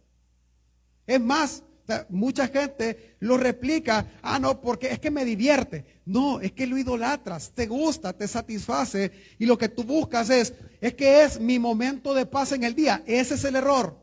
[1.07, 1.63] Es más,
[2.09, 6.01] mucha gente lo replica, ah, no, porque es que me divierte.
[6.05, 10.55] No, es que lo idolatras, te gusta, te satisface y lo que tú buscas es,
[10.81, 13.03] es que es mi momento de paz en el día.
[13.07, 14.03] Ese es el error.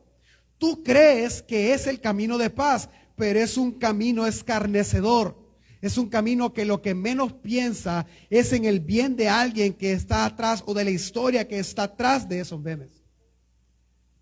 [0.58, 5.42] Tú crees que es el camino de paz, pero es un camino escarnecedor.
[5.83, 9.91] Es un camino que lo que menos piensa es en el bien de alguien que
[9.91, 13.03] está atrás o de la historia que está atrás de esos memes.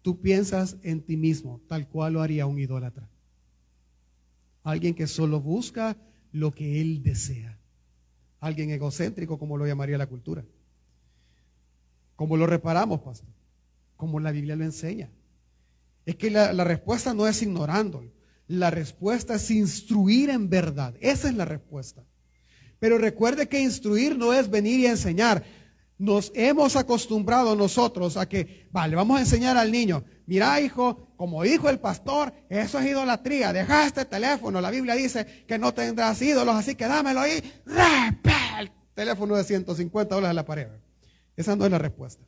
[0.02, 3.08] Tú piensas en ti mismo, tal cual lo haría un idólatra.
[4.64, 5.96] Alguien que solo busca
[6.32, 7.60] lo que él desea.
[8.40, 10.44] Alguien egocéntrico, como lo llamaría la cultura.
[12.16, 13.30] Como lo reparamos, pastor.
[13.98, 15.12] Como la Biblia lo enseña.
[16.08, 18.10] Es que la, la respuesta no es ignorándolo.
[18.52, 20.94] La respuesta es instruir en verdad.
[21.00, 22.04] Esa es la respuesta.
[22.80, 25.44] Pero recuerde que instruir no es venir y enseñar
[26.02, 31.44] nos hemos acostumbrado nosotros a que, vale, vamos a enseñar al niño, mira hijo, como
[31.44, 36.20] dijo el pastor, eso es idolatría, deja este teléfono, la Biblia dice que no tendrás
[36.20, 37.44] ídolos, así que dámelo ahí,
[38.60, 40.68] el teléfono de 150 dólares en la pared.
[41.36, 42.26] Esa no es la respuesta.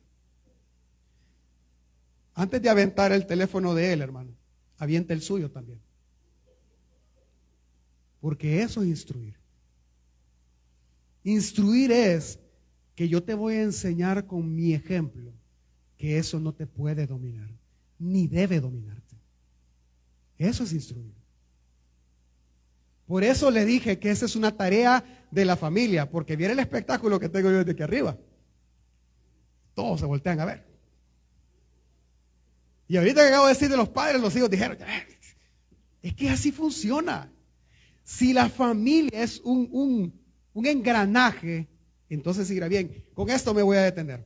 [2.34, 4.36] Antes de aventar el teléfono de él, hermano,
[4.78, 5.83] avienta el suyo también.
[8.24, 9.34] Porque eso es instruir.
[11.24, 12.38] Instruir es
[12.94, 15.30] que yo te voy a enseñar con mi ejemplo
[15.98, 17.50] que eso no te puede dominar,
[17.98, 19.16] ni debe dominarte.
[20.38, 21.12] Eso es instruir.
[23.06, 26.60] Por eso le dije que esa es una tarea de la familia, porque viene el
[26.60, 28.16] espectáculo que tengo yo desde aquí arriba.
[29.74, 30.64] Todos se voltean a ver.
[32.88, 34.78] Y ahorita que acabo de decir de los padres, los hijos dijeron,
[36.00, 37.30] es que así funciona.
[38.04, 40.20] Si la familia es un, un,
[40.52, 41.66] un engranaje,
[42.08, 43.04] entonces irá bien.
[43.14, 44.24] Con esto me voy a detener.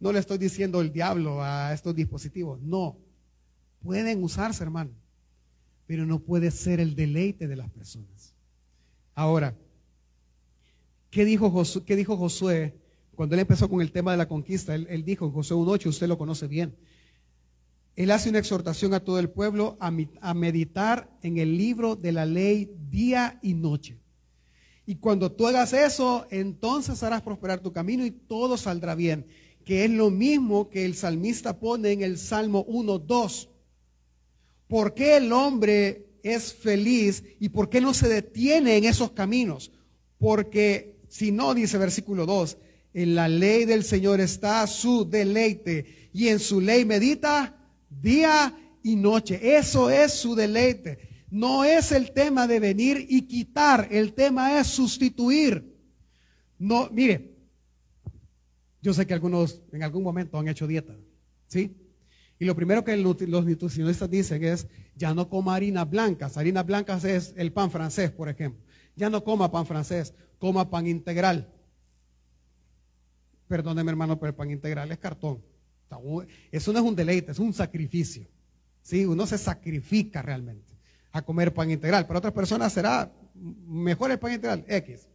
[0.00, 2.60] No le estoy diciendo el diablo a estos dispositivos.
[2.60, 2.98] No.
[3.82, 4.90] Pueden usarse, hermano.
[5.86, 8.34] Pero no puede ser el deleite de las personas.
[9.14, 9.54] Ahora,
[11.10, 12.74] ¿qué dijo, Josué, qué dijo Josué
[13.14, 14.74] cuando él empezó con el tema de la conquista?
[14.74, 16.74] Él, dijo en Josué 1.8, usted lo conoce bien.
[18.00, 22.24] Él hace una exhortación a todo el pueblo a meditar en el libro de la
[22.24, 23.98] ley día y noche.
[24.86, 29.26] Y cuando tú hagas eso, entonces harás prosperar tu camino y todo saldrá bien.
[29.66, 33.50] Que es lo mismo que el salmista pone en el Salmo 1, 2.
[34.66, 39.72] ¿Por qué el hombre es feliz y por qué no se detiene en esos caminos?
[40.16, 42.56] Porque si no, dice versículo 2,
[42.94, 47.58] en la ley del Señor está su deleite y en su ley medita
[47.90, 49.56] día y noche.
[49.58, 51.10] Eso es su deleite.
[51.30, 55.76] No es el tema de venir y quitar, el tema es sustituir.
[56.58, 57.36] No, mire,
[58.82, 60.96] Yo sé que algunos en algún momento han hecho dieta,
[61.46, 61.76] ¿sí?
[62.38, 66.38] Y lo primero que los nutricionistas dicen es, ya no coma harinas blancas.
[66.38, 68.64] Harinas blancas es el pan francés, por ejemplo.
[68.96, 71.52] Ya no coma pan francés, coma pan integral.
[73.46, 75.42] Perdóneme hermano, pero el pan integral es cartón.
[76.50, 78.26] Eso no es un deleite, es un sacrificio.
[78.82, 79.04] ¿Sí?
[79.04, 80.74] Uno se sacrifica realmente
[81.12, 82.06] a comer pan integral.
[82.06, 85.08] Para otras personas será mejor el pan integral, X.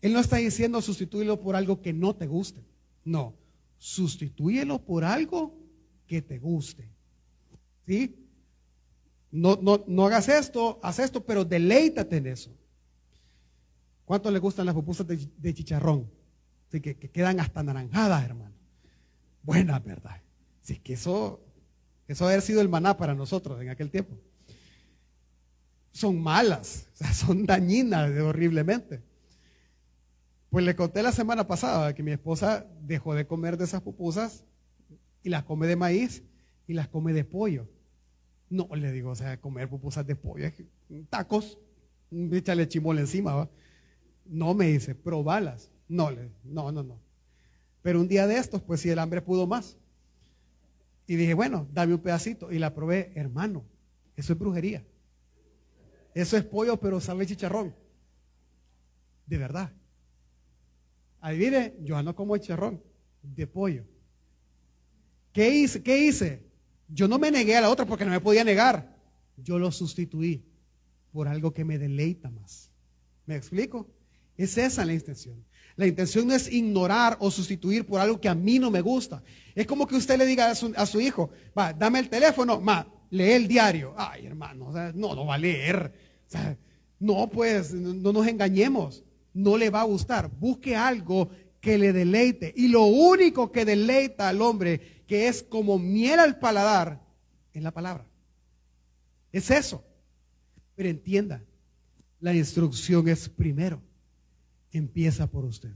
[0.00, 2.64] Él no está diciendo sustituirlo por algo que no te guste.
[3.04, 3.34] No,
[3.78, 5.56] sustitúyelo por algo
[6.06, 6.90] que te guste.
[7.86, 8.16] ¿Sí?
[9.30, 12.50] No, no, no hagas esto, haz esto, pero deleítate en eso.
[14.04, 16.10] ¿Cuánto le gustan las pupusas de, chicharrón?
[16.70, 18.54] que, que, quedan hasta naranjadas, hermano.
[19.44, 20.22] Buenas, ¿verdad?
[20.62, 21.44] Sí, que eso,
[22.08, 24.18] eso haber sido el maná para nosotros en aquel tiempo.
[25.92, 29.02] Son malas, son dañinas horriblemente.
[30.48, 34.44] Pues le conté la semana pasada que mi esposa dejó de comer de esas pupusas
[35.22, 36.22] y las come de maíz
[36.66, 37.68] y las come de pollo.
[38.48, 40.50] No, le digo, o sea, comer pupusas de pollo,
[41.10, 41.58] tacos,
[42.32, 43.50] échale chimol encima.
[44.24, 45.70] No me dice, probalas.
[45.86, 47.03] No, le, no, no, no.
[47.84, 49.76] Pero un día de estos, pues si el hambre pudo más.
[51.06, 52.50] Y dije, bueno, dame un pedacito.
[52.50, 53.62] Y la probé, hermano,
[54.16, 54.82] eso es brujería.
[56.14, 57.74] Eso es pollo, pero sabe chicharrón.
[59.26, 59.70] De verdad.
[61.20, 62.82] Adivine, yo no como chicharrón,
[63.22, 63.84] de pollo.
[65.30, 65.82] ¿Qué hice?
[65.82, 66.42] ¿Qué hice?
[66.88, 68.96] Yo no me negué a la otra porque no me podía negar.
[69.36, 70.42] Yo lo sustituí
[71.12, 72.70] por algo que me deleita más.
[73.26, 73.90] ¿Me explico?
[74.36, 75.44] Es esa la intención.
[75.76, 79.22] La intención no es ignorar o sustituir por algo que a mí no me gusta.
[79.54, 83.32] Es como que usted le diga a su, hijo, va, dame el teléfono, ma, lee
[83.32, 83.94] el diario.
[83.96, 85.92] Ay, hermano, no, no va a leer.
[87.00, 89.04] no, pues, no nos engañemos.
[89.32, 90.30] No le va a gustar.
[90.30, 91.28] Busque algo
[91.60, 92.52] que le deleite.
[92.56, 97.00] Y lo único que deleita al hombre que es como miel al paladar
[97.52, 98.06] en la palabra.
[99.32, 99.84] Es eso.
[100.76, 101.42] Pero entienda,
[102.20, 103.82] la instrucción es primero.
[104.74, 105.70] Empieza por usted.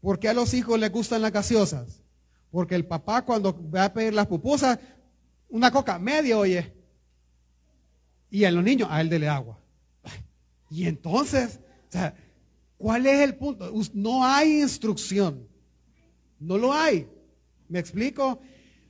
[0.00, 2.02] ¿Por qué a los hijos les gustan las gaseosas?
[2.50, 4.76] Porque el papá cuando va a pedir las pupusas,
[5.48, 6.74] una coca media, oye.
[8.28, 9.60] Y a los niños, a él dele agua.
[10.68, 11.60] Y entonces,
[12.76, 13.72] ¿cuál es el punto?
[13.94, 15.46] No hay instrucción.
[16.40, 17.08] No lo hay.
[17.68, 18.40] ¿Me explico?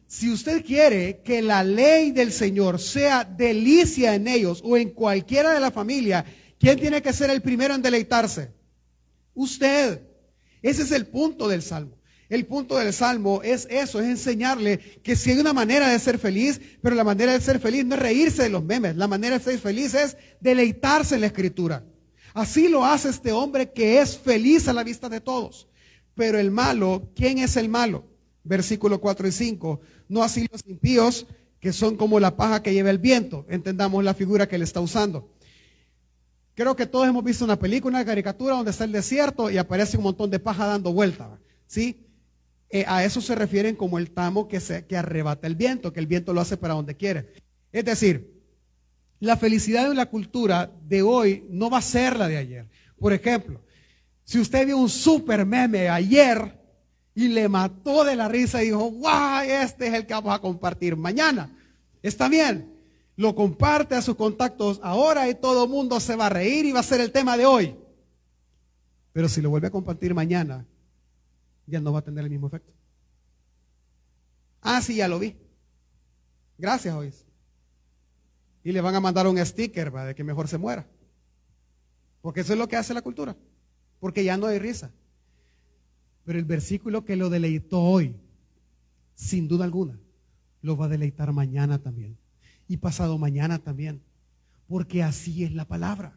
[0.07, 5.53] Si usted quiere que la ley del Señor sea delicia en ellos o en cualquiera
[5.53, 6.25] de la familia,
[6.61, 8.53] ¿quién tiene que ser el primero en deleitarse?
[9.35, 10.03] Usted.
[10.63, 11.97] Ese es el punto del Salmo.
[12.29, 16.17] El punto del Salmo es eso, es enseñarle que si hay una manera de ser
[16.17, 19.37] feliz, pero la manera de ser feliz no es reírse de los memes, la manera
[19.37, 21.85] de ser feliz es deleitarse en la escritura.
[22.33, 25.67] Así lo hace este hombre que es feliz a la vista de todos.
[26.15, 28.05] Pero el malo, ¿quién es el malo?
[28.45, 29.81] Versículo 4 y 5.
[30.09, 31.27] No así los impíos,
[31.59, 33.45] que son como la paja que lleva el viento.
[33.49, 35.33] Entendamos la figura que él está usando.
[36.61, 39.97] Creo que todos hemos visto una película, una caricatura donde está el desierto y aparece
[39.97, 41.41] un montón de paja dando vuelta.
[41.65, 42.07] ¿Sí?
[42.69, 46.01] Eh, a eso se refieren como el tamo que, se, que arrebata el viento, que
[46.01, 47.33] el viento lo hace para donde quiere.
[47.73, 48.43] Es decir,
[49.21, 52.69] la felicidad en la cultura de hoy no va a ser la de ayer.
[52.99, 53.63] Por ejemplo,
[54.25, 56.61] si usted vio un super meme ayer
[57.15, 60.41] y le mató de la risa y dijo, guau, este es el que vamos a
[60.41, 61.57] compartir mañana.
[62.03, 62.71] Está bien,
[63.21, 66.73] lo comparte a sus contactos ahora y todo el mundo se va a reír y
[66.73, 67.77] va a ser el tema de hoy.
[69.13, 70.67] Pero si lo vuelve a compartir mañana,
[71.67, 72.73] ya no va a tener el mismo efecto.
[74.63, 75.37] Ah, sí, ya lo vi.
[76.57, 77.13] Gracias, hoy.
[78.65, 80.87] Y le van a mandar un sticker de que mejor se muera.
[82.23, 83.37] Porque eso es lo que hace la cultura
[84.01, 84.91] porque ya no hay risa.
[86.25, 88.17] Pero el versículo que lo deleitó hoy,
[89.15, 90.01] sin duda alguna,
[90.63, 92.17] lo va a deleitar mañana también.
[92.71, 94.01] Y pasado mañana también.
[94.69, 96.17] Porque así es la palabra.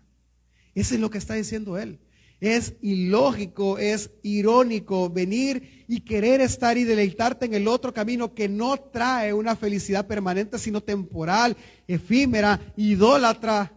[0.76, 1.98] Eso es lo que está diciendo él.
[2.40, 8.48] Es ilógico, es irónico venir y querer estar y deleitarte en el otro camino que
[8.48, 13.74] no trae una felicidad permanente, sino temporal, efímera, idólatra,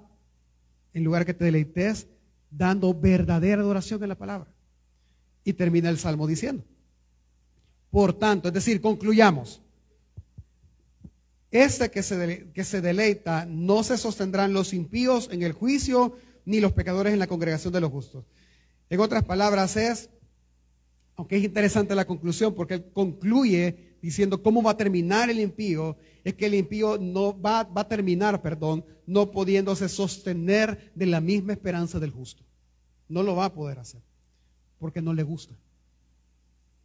[0.92, 2.08] en lugar que te deleites
[2.50, 4.52] dando verdadera adoración en la palabra.
[5.44, 6.62] Y termina el salmo diciendo.
[7.90, 9.62] Por tanto, es decir, concluyamos.
[11.56, 16.14] Este que se, que se deleita no se sostendrán los impíos en el juicio,
[16.44, 18.26] ni los pecadores en la congregación de los justos.
[18.90, 20.10] En otras palabras es,
[21.16, 25.96] aunque es interesante la conclusión, porque él concluye diciendo cómo va a terminar el impío,
[26.24, 31.22] es que el impío no va, va a terminar, perdón, no pudiéndose sostener de la
[31.22, 32.44] misma esperanza del justo.
[33.08, 34.02] No lo va a poder hacer
[34.78, 35.56] porque no le gusta.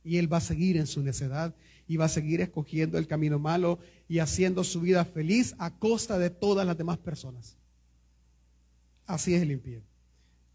[0.06, 1.54] Y él va a seguir en su necedad
[1.92, 3.78] y va a seguir escogiendo el camino malo
[4.12, 7.56] y haciendo su vida feliz a costa de todas las demás personas.
[9.06, 9.82] Así es el impío.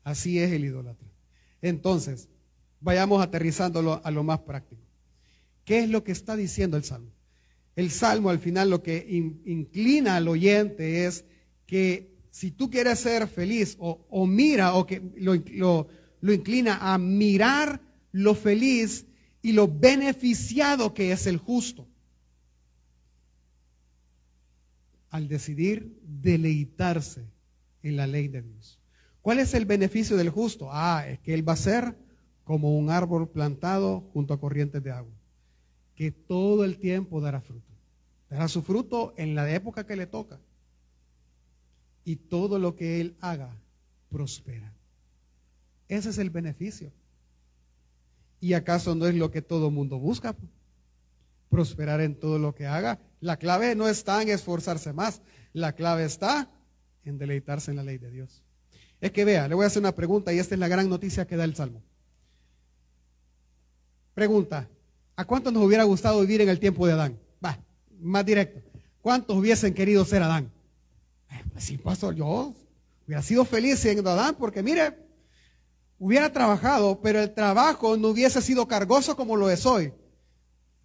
[0.05, 1.09] Así es el idólatra.
[1.62, 2.29] Entonces,
[2.81, 4.83] vayamos aterrizándolo a lo más práctico.
[5.64, 7.11] ¿Qué es lo que está diciendo el Salmo?
[7.77, 9.07] El Salmo al final lo que
[9.47, 11.25] inclina al oyente es
[11.64, 15.88] que si tú quieres ser feliz o, mira o que lo,
[16.21, 17.81] lo inclina a mirar
[18.12, 19.07] lo feliz
[19.40, 21.88] y lo beneficiado que es el justo.
[25.16, 27.24] Al decidir deleitarse
[27.83, 28.79] en la ley de Dios.
[29.22, 30.68] ¿Cuál es el beneficio del justo?
[30.70, 31.96] Ah, es que él va a ser
[32.44, 35.14] como un árbol plantado junto a corrientes de agua,
[35.94, 37.72] que todo el tiempo dará fruto.
[38.29, 40.38] Dará su fruto en la época que le toca.
[42.05, 43.57] Y todo lo que él haga
[44.11, 44.70] prospera.
[45.88, 46.92] Ese es el beneficio.
[48.38, 50.37] ¿Y acaso no es lo que todo mundo busca?
[51.48, 53.00] Prosperar en todo lo que haga.
[53.27, 55.21] La clave no está en esforzarse más.
[55.53, 56.49] La clave está
[57.05, 58.45] en deleitarse en la ley de Dios.
[59.01, 61.27] Es que vea, le voy a hacer una pregunta y esta es la gran noticia
[61.27, 61.83] que da el Salmo.
[64.15, 64.69] Pregunta,
[65.17, 67.19] ¿a cuántos nos hubiera gustado vivir en el tiempo de Adán?
[67.45, 67.59] Va,
[67.99, 68.61] más directo.
[69.03, 70.53] ¿Cuántos hubiesen querido ser Adán?
[71.29, 72.55] Eh, pues sí, pastor, yo
[73.09, 74.97] hubiera sido feliz siendo Adán porque mire,
[75.99, 79.93] hubiera trabajado, pero el trabajo no hubiese sido cargoso como lo es hoy.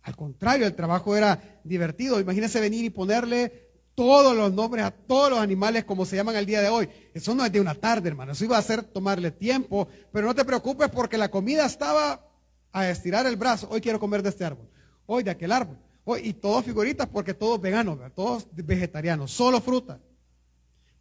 [0.04, 2.20] Al contrario, el trabajo era divertido.
[2.20, 6.46] Imagínese venir y ponerle todos los nombres a todos los animales como se llaman el
[6.46, 6.90] día de hoy.
[7.14, 8.32] Eso no es de una tarde, hermano.
[8.32, 9.88] Eso iba a hacer tomarle tiempo.
[10.12, 12.26] Pero no te preocupes porque la comida estaba
[12.72, 14.68] a estirar el brazo, hoy quiero comer de este árbol,
[15.06, 20.00] hoy de aquel árbol, hoy, y todos figuritas porque todos veganos, todos vegetarianos, solo fruta.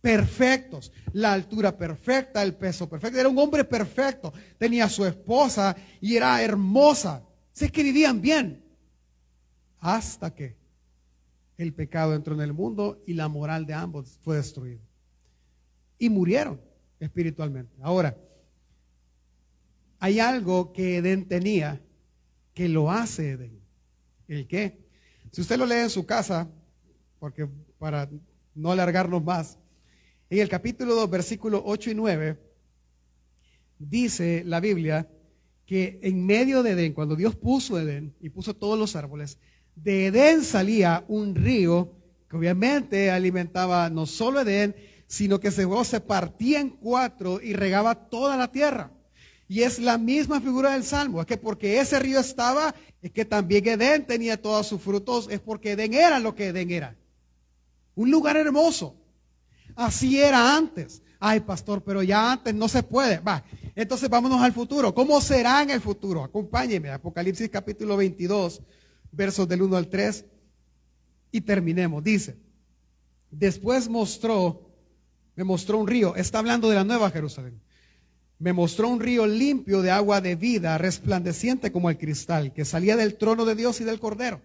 [0.00, 3.20] Perfectos, la altura perfecta, el peso perfecto.
[3.20, 7.22] Era un hombre perfecto, tenía su esposa y era hermosa.
[7.54, 8.64] Que vivían bien.
[9.80, 10.56] Hasta que
[11.56, 14.80] el pecado entró en el mundo y la moral de ambos fue destruida.
[15.98, 16.60] Y murieron
[16.98, 17.74] espiritualmente.
[17.82, 18.16] Ahora,
[19.98, 21.80] hay algo que Edén tenía
[22.54, 23.60] que lo hace Edén.
[24.28, 24.78] ¿El qué?
[25.30, 26.48] Si usted lo lee en su casa,
[27.18, 28.08] porque para
[28.54, 29.58] no alargarnos más,
[30.30, 32.38] en el capítulo 2, versículos 8 y 9,
[33.78, 35.08] dice la Biblia
[35.66, 39.38] que en medio de Edén, cuando Dios puso Edén y puso todos los árboles,
[39.74, 41.92] de Edén salía un río
[42.28, 44.74] que obviamente alimentaba no solo Edén,
[45.06, 48.92] sino que se, se partía en cuatro y regaba toda la tierra.
[49.48, 53.24] Y es la misma figura del Salmo, es que porque ese río estaba, es que
[53.24, 56.96] también Edén tenía todos sus frutos, es porque Edén era lo que Edén era.
[57.96, 58.94] Un lugar hermoso.
[59.74, 61.02] Así era antes.
[61.18, 63.18] Ay, pastor, pero ya antes no se puede.
[63.18, 63.42] Va,
[63.74, 64.94] entonces vámonos al futuro.
[64.94, 66.22] ¿Cómo será en el futuro?
[66.22, 68.62] Acompáñeme, Apocalipsis capítulo 22,
[69.12, 70.25] versos del 1 al 3,
[71.33, 72.03] y terminemos.
[72.03, 72.37] Dice,
[73.31, 74.70] después mostró,
[75.37, 77.61] me mostró un río, está hablando de la nueva Jerusalén
[78.40, 82.96] me mostró un río limpio de agua de vida, resplandeciente como el cristal, que salía
[82.96, 84.40] del trono de Dios y del Cordero.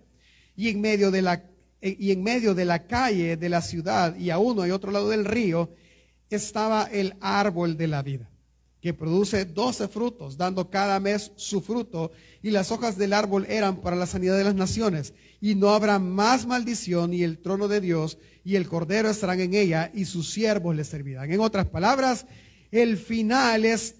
[0.58, 1.46] Y en medio de la,
[1.82, 5.10] y en medio de la calle de la ciudad y a uno y otro lado
[5.10, 5.74] del río
[6.30, 8.30] estaba el árbol de la vida,
[8.86, 12.12] que produce doce frutos, dando cada mes su fruto,
[12.44, 15.16] y las hojas del árbol eran para la sanidad de las naciones.
[15.42, 19.56] Y no habrá más maldición, y el trono de Dios y el Cordero estarán en
[19.56, 21.32] ella, y sus siervos le servirán.
[21.32, 22.28] En otras palabras,
[22.70, 23.96] el final es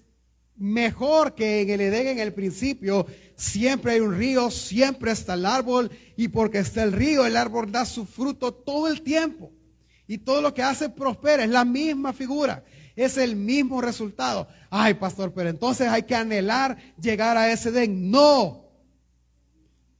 [0.54, 3.08] mejor que en el Edén en el principio.
[3.34, 7.72] Siempre hay un río, siempre está el árbol y porque está el río, el árbol
[7.72, 9.50] da su fruto todo el tiempo.
[10.06, 12.62] Y todo lo que hace prospera, es la misma figura,
[12.96, 14.48] es el mismo resultado.
[14.70, 18.10] Ay, pastor, pero entonces hay que anhelar llegar a ese Edén.
[18.10, 18.64] No,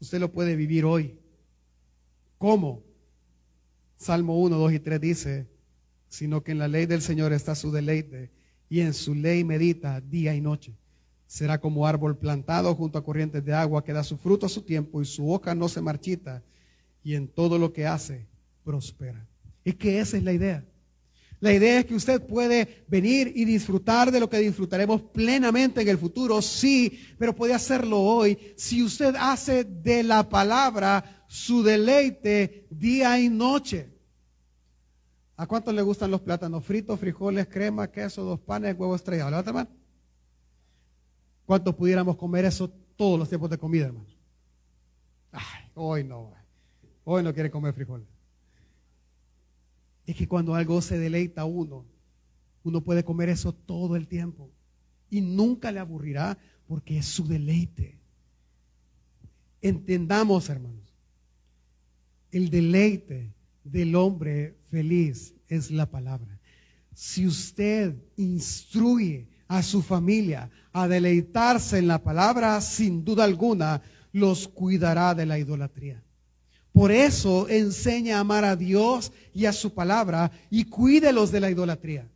[0.00, 1.18] usted lo puede vivir hoy.
[2.38, 2.82] ¿Cómo?
[3.96, 5.46] Salmo 1, 2 y 3 dice,
[6.08, 8.30] sino que en la ley del Señor está su deleite
[8.68, 10.74] y en su ley medita día y noche.
[11.26, 14.62] Será como árbol plantado junto a corrientes de agua que da su fruto a su
[14.62, 16.42] tiempo y su hoja no se marchita
[17.02, 18.26] y en todo lo que hace
[18.64, 19.26] prospera.
[19.64, 20.64] Es que esa es la idea.
[21.46, 25.86] La idea es que usted puede venir y disfrutar de lo que disfrutaremos plenamente en
[25.86, 32.66] el futuro, sí, pero puede hacerlo hoy si usted hace de la palabra su deleite
[32.68, 33.94] día y noche.
[35.36, 39.30] ¿A cuántos le gustan los plátanos fritos, frijoles, crema, queso, dos panes, huevo estrellado?
[39.30, 39.70] ¿Levanta mano?
[41.44, 44.08] ¿Cuántos pudiéramos comer eso todos los tiempos de comida, hermano?
[45.30, 46.32] Ay, hoy no.
[47.04, 48.15] Hoy no quiere comer frijoles.
[50.06, 51.84] Es que cuando algo se deleita a uno,
[52.62, 54.50] uno puede comer eso todo el tiempo.
[55.10, 57.98] Y nunca le aburrirá porque es su deleite.
[59.60, 60.94] Entendamos, hermanos,
[62.30, 63.32] el deleite
[63.64, 66.38] del hombre feliz es la palabra.
[66.94, 73.82] Si usted instruye a su familia a deleitarse en la palabra, sin duda alguna,
[74.12, 76.02] los cuidará de la idolatría.
[76.76, 81.50] Por eso enseña a amar a Dios y a su palabra y cuídelos de la
[81.50, 82.06] idolatría.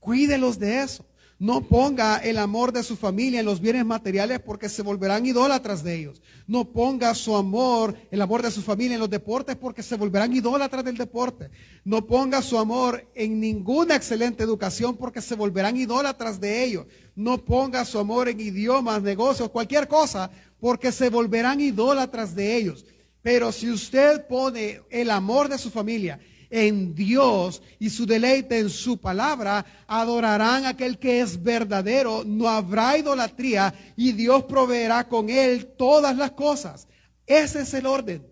[0.00, 1.06] Cuídelos de eso.
[1.38, 5.84] No ponga el amor de su familia en los bienes materiales porque se volverán idólatras
[5.84, 6.20] de ellos.
[6.48, 10.32] No ponga su amor, el amor de su familia en los deportes porque se volverán
[10.32, 11.50] idólatras del deporte.
[11.84, 16.86] No ponga su amor en ninguna excelente educación porque se volverán idólatras de ellos.
[17.14, 20.28] No ponga su amor en idiomas, negocios, cualquier cosa
[20.58, 22.84] porque se volverán idólatras de ellos.
[23.26, 28.70] Pero si usted pone el amor de su familia en Dios y su deleite en
[28.70, 35.28] su palabra, adorarán a aquel que es verdadero, no habrá idolatría y Dios proveerá con
[35.28, 36.86] él todas las cosas.
[37.26, 38.24] Ese es el orden.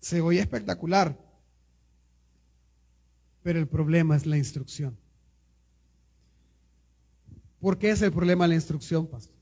[0.00, 1.14] Se oye espectacular,
[3.42, 4.96] pero el problema es la instrucción.
[7.60, 9.36] ¿Por qué es el problema la instrucción, pastor?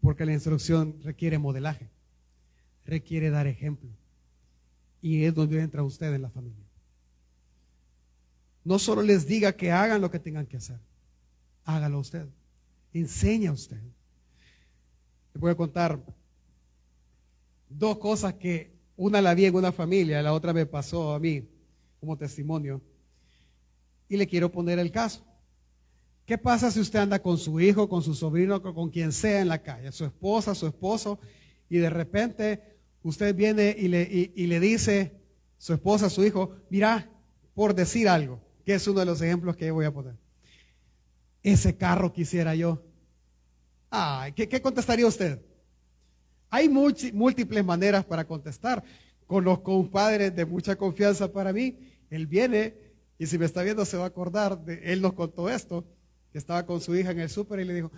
[0.00, 1.90] Porque la instrucción requiere modelaje,
[2.86, 3.90] requiere dar ejemplo
[5.02, 6.64] y es donde entra usted en la familia.
[8.64, 10.78] No solo les diga que hagan lo que tengan que hacer,
[11.64, 12.26] hágalo usted,
[12.92, 13.80] enseña usted.
[15.34, 16.02] Le voy a contar
[17.68, 21.46] dos cosas que una la vi en una familia, la otra me pasó a mí
[22.00, 22.80] como testimonio.
[24.08, 25.24] Y le quiero poner el caso.
[26.24, 29.48] ¿Qué pasa si usted anda con su hijo, con su sobrino, con quien sea en
[29.48, 31.20] la calle, su esposa, su esposo,
[31.68, 32.75] y de repente
[33.08, 35.12] usted viene y le, y, le dice
[35.58, 37.08] su esposa, su hijo, mira,
[37.54, 40.14] por decir algo, que es uno de los ejemplos que voy a poner.
[41.42, 42.82] Ese carro quisiera yo.
[43.90, 45.40] Ay, ¿qué, contestaría usted?
[46.50, 48.82] Hay múltiples maneras para contestar.
[49.26, 51.78] Conozco un padre de mucha confianza para mí.
[52.10, 52.74] Él viene
[53.18, 55.84] y si me está viendo se va a acordar él nos contó esto,
[56.32, 57.92] que estaba con su hija en el súper y le dijo,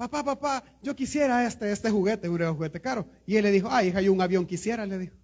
[0.00, 3.06] papá, papá, yo quisiera este, este juguete, un juguete caro.
[3.26, 5.14] Y él le dijo, ay, hija, yo un avión quisiera, le dijo.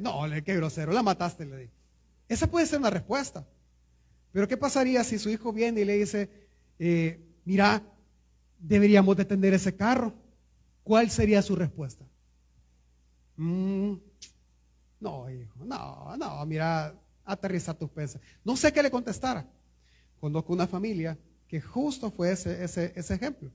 [0.00, 1.72] No, qué grosero, la mataste, le dijo.
[2.28, 3.46] Esa puede ser una respuesta.
[4.32, 6.48] Pero ¿qué pasaría si su hijo viene y le dice,
[6.80, 7.80] eh, mira,
[8.58, 10.12] deberíamos detener ese carro?
[10.82, 12.04] ¿Cuál sería su respuesta?
[13.36, 13.94] Mm,
[14.98, 16.92] no, hijo, no, no, mira,
[17.24, 18.20] aterriza tus peces.
[18.44, 19.48] No sé qué le contestara.
[20.18, 21.16] Conozco una familia
[21.48, 23.50] que justo fue ese, ese, ejemplo.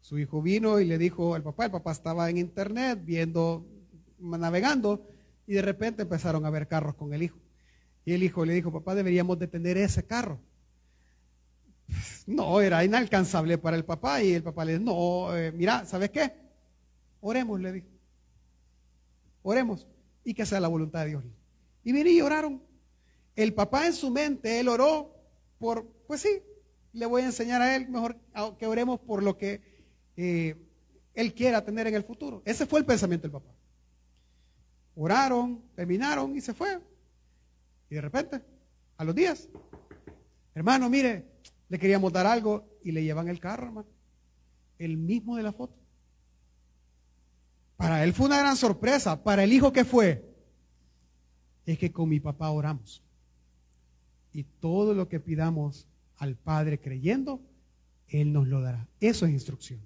[0.00, 3.66] Su hijo vino y le dijo al papá, el papá estaba en internet viendo,
[4.18, 5.06] navegando,
[5.46, 7.38] y de repente empezaron a ver carros con el hijo.
[8.04, 10.40] Y el hijo le dijo, papá, deberíamos detener ese carro.
[12.26, 16.10] No, era inalcanzable para el papá y el papá le dijo, no, eh, mira, ¿sabes
[16.10, 16.32] qué?
[17.20, 17.88] Oremos, le dijo.
[19.42, 19.86] Oremos
[20.24, 21.24] y que sea la voluntad de Dios.
[21.82, 22.62] Y vino y oraron.
[23.34, 25.14] El papá en su mente, él oró
[25.58, 26.42] por, pues sí,
[26.92, 28.16] le voy a enseñar a él mejor
[28.58, 29.60] que oremos por lo que
[30.16, 30.56] eh,
[31.14, 32.42] él quiera tener en el futuro.
[32.44, 33.54] Ese fue el pensamiento del papá.
[34.94, 36.80] Oraron, terminaron y se fue.
[37.88, 38.42] Y de repente,
[38.96, 39.48] a los días,
[40.54, 41.26] hermano, mire,
[41.68, 43.88] le queríamos dar algo y le llevan el carro, hermano.
[44.78, 45.74] El mismo de la foto.
[47.76, 49.22] Para él fue una gran sorpresa.
[49.22, 50.24] Para el hijo que fue,
[51.64, 53.02] es que con mi papá oramos.
[54.32, 55.88] Y todo lo que pidamos
[56.20, 57.40] al Padre creyendo,
[58.06, 58.86] Él nos lo dará.
[59.00, 59.80] Eso es instrucción.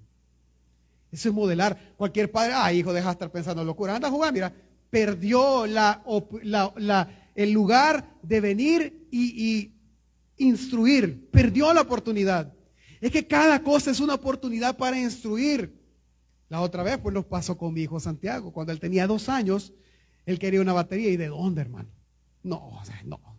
[1.11, 1.93] Eso es modelar.
[1.95, 3.95] Cualquier padre, ah, hijo, deja de estar pensando locura.
[3.95, 4.53] Anda a jugar, mira,
[4.89, 9.71] perdió el lugar de venir y,
[10.37, 11.29] instruir.
[11.31, 12.53] Perdió la oportunidad.
[12.99, 15.81] Es que cada cosa es una oportunidad para instruir.
[16.49, 18.51] La otra vez, pues nos pasó con mi hijo Santiago.
[18.51, 19.71] Cuando él tenía dos años,
[20.25, 21.09] él quería una batería.
[21.09, 21.89] ¿Y de dónde, hermano?
[22.43, 23.34] No, no.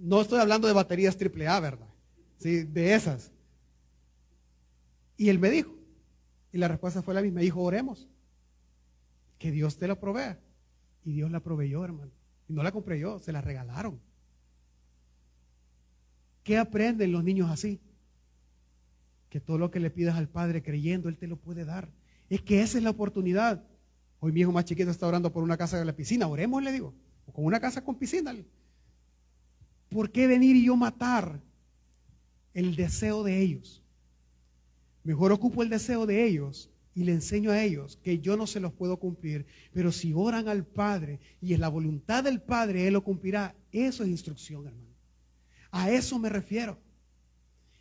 [0.00, 1.88] No estoy hablando de baterías AAA, ¿verdad?
[2.38, 3.30] Sí, de esas.
[5.16, 5.76] Y él me dijo,
[6.52, 8.08] y la respuesta fue la misma, dijo, oremos,
[9.38, 10.40] que Dios te la provea.
[11.04, 12.12] Y Dios la proveyó, hermano.
[12.48, 14.00] Y no la compré yo, se la regalaron.
[16.42, 17.80] ¿Qué aprenden los niños así?
[19.28, 21.90] Que todo lo que le pidas al Padre creyendo, Él te lo puede dar.
[22.28, 23.62] Es que esa es la oportunidad.
[24.18, 26.26] Hoy mi hijo más chiquito está orando por una casa de la piscina.
[26.26, 26.94] Oremos, le digo.
[27.26, 28.34] O con una casa con piscina.
[29.90, 31.42] ¿Por qué venir y yo matar
[32.54, 33.82] el deseo de ellos?
[35.02, 38.60] Mejor ocupo el deseo de ellos y le enseño a ellos que yo no se
[38.60, 42.94] los puedo cumplir, pero si oran al Padre y es la voluntad del Padre, Él
[42.94, 43.54] lo cumplirá.
[43.72, 44.94] Eso es instrucción, hermano.
[45.72, 46.78] A eso me refiero.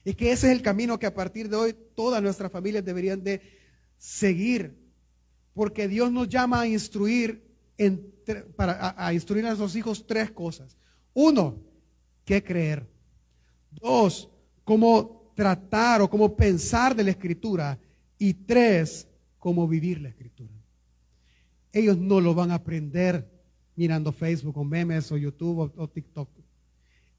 [0.03, 3.24] Es que ese es el camino que a partir de hoy todas nuestras familias deberían
[3.24, 3.41] de
[3.97, 4.76] seguir,
[5.53, 7.43] porque Dios nos llama a instruir,
[8.55, 10.78] para, a instruir a nuestros hijos tres cosas.
[11.14, 11.68] Uno,
[12.30, 12.88] qué creer.
[13.71, 14.30] Dos,
[14.63, 17.80] cómo tratar o cómo pensar de la escritura.
[18.19, 19.07] Y tres,
[19.39, 20.53] cómo vivir la escritura.
[21.73, 23.27] Ellos no lo van a aprender
[23.75, 26.30] mirando Facebook o memes o YouTube o, TikTok.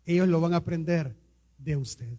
[0.06, 1.16] Ellos lo van a aprender
[1.58, 2.16] de usted.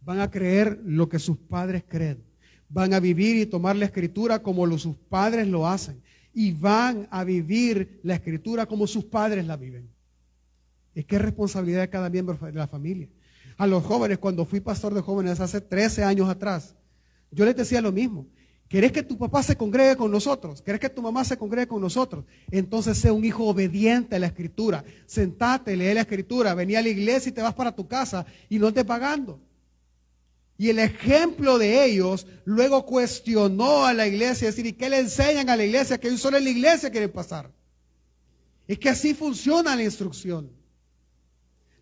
[0.00, 2.24] Van a creer lo que sus padres creen.
[2.70, 6.00] Van a vivir y tomar la escritura como sus padres lo hacen.
[6.32, 9.93] Y van a vivir la escritura como sus padres la viven.
[10.94, 13.08] Es que es responsabilidad de cada miembro de la familia.
[13.56, 16.74] A los jóvenes, cuando fui pastor de jóvenes hace 13 años atrás,
[17.30, 18.26] yo les decía lo mismo.
[18.68, 20.62] ¿Querés que tu papá se congregue con nosotros?
[20.62, 22.24] ¿Querés que tu mamá se congregue con nosotros?
[22.50, 24.84] Entonces sé un hijo obediente a la escritura.
[25.06, 28.58] Sentate, lee la escritura, vení a la iglesia y te vas para tu casa y
[28.58, 29.40] no te pagando.
[30.56, 35.48] Y el ejemplo de ellos luego cuestionó a la iglesia, decir, ¿y qué le enseñan
[35.50, 35.98] a la iglesia?
[35.98, 37.50] Que solo en la iglesia quieren pasar.
[38.66, 40.50] Es que así funciona la instrucción.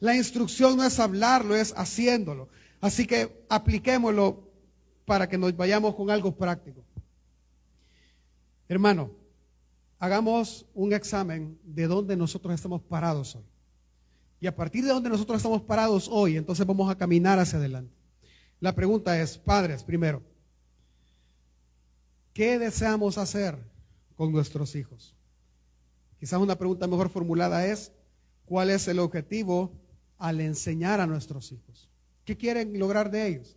[0.03, 2.48] La instrucción no es hablarlo, es haciéndolo.
[2.80, 4.50] Así que apliquémoslo
[5.05, 6.82] para que nos vayamos con algo práctico.
[8.68, 9.12] Hermano,
[10.00, 13.44] hagamos un examen de dónde nosotros estamos parados hoy.
[14.40, 17.94] Y a partir de dónde nosotros estamos parados hoy, entonces vamos a caminar hacia adelante.
[18.59, 20.20] La pregunta es, padres, primero,
[22.32, 23.57] ¿qué deseamos hacer
[24.16, 25.14] con nuestros hijos?
[26.18, 27.92] Quizás una pregunta mejor formulada es,
[28.44, 29.80] ¿cuál es el objetivo
[30.22, 31.88] al enseñar a nuestros hijos.
[32.24, 33.56] ¿Qué quieren lograr de ellos?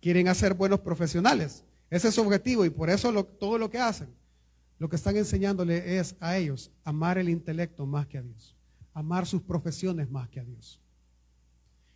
[0.00, 1.62] Quieren hacer buenos profesionales.
[1.88, 4.08] Ese es su objetivo y por eso todo lo que hacen,
[4.80, 8.56] lo que están enseñándole es a ellos amar el intelecto más que a Dios,
[8.92, 10.80] amar sus profesiones más que a Dios.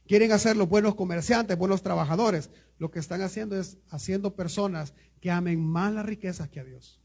[0.07, 2.51] Quieren hacer los buenos comerciantes, buenos trabajadores.
[2.79, 7.00] Lo que están haciendo es haciendo personas que amen más las riquezas que a Dios.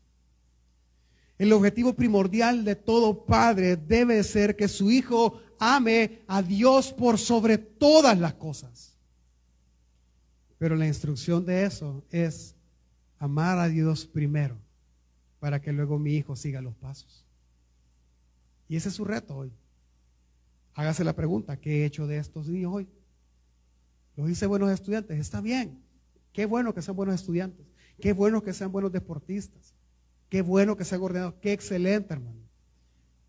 [1.37, 7.17] El objetivo primordial de todo padre debe ser que su hijo ame a Dios por
[7.17, 8.97] sobre todas las cosas.
[10.57, 12.55] Pero la instrucción de eso es
[13.19, 14.57] amar a Dios primero
[15.39, 17.25] para que luego mi hijo siga los pasos.
[18.67, 19.51] Y ese es su reto hoy.
[20.73, 22.87] Hágase la pregunta, ¿qué he hecho de estos niños hoy?
[24.15, 25.83] Los hice buenos estudiantes, está bien.
[26.31, 27.65] Qué bueno que sean buenos estudiantes.
[27.99, 29.74] Qué bueno que sean buenos deportistas.
[30.35, 31.35] Qué bueno que sean ordenados.
[31.35, 32.41] Qué excelente, hermano.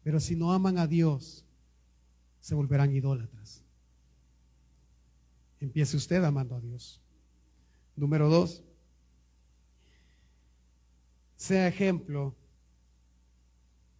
[0.02, 1.44] Pero si no aman a Dios,
[2.40, 3.62] se volverán idólatras.
[5.60, 7.00] Empiece usted amando a Dios.
[7.94, 8.64] Número dos,
[11.36, 12.34] sea ejemplo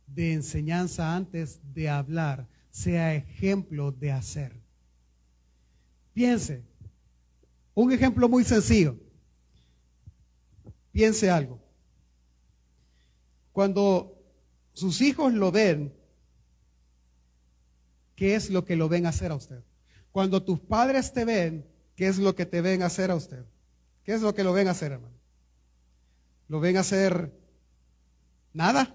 [0.08, 4.60] de enseñanza antes de hablar, sea ejemplo de hacer.
[6.12, 6.64] Piense,
[7.72, 8.98] un ejemplo muy sencillo.
[10.90, 11.65] Piense algo.
[13.56, 14.22] Cuando
[14.74, 15.94] sus hijos lo ven
[18.14, 19.62] ¿qué es lo que lo ven hacer a usted?
[20.12, 23.46] Cuando tus padres te ven, ¿qué es lo que te ven hacer a usted?
[24.04, 25.16] ¿Qué es lo que lo ven hacer, hermano?
[26.48, 27.32] ¿Lo ven hacer
[28.52, 28.94] nada?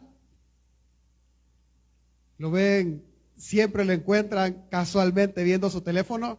[2.38, 3.04] ¿Lo ven,
[3.36, 6.38] siempre lo encuentran casualmente viendo su teléfono?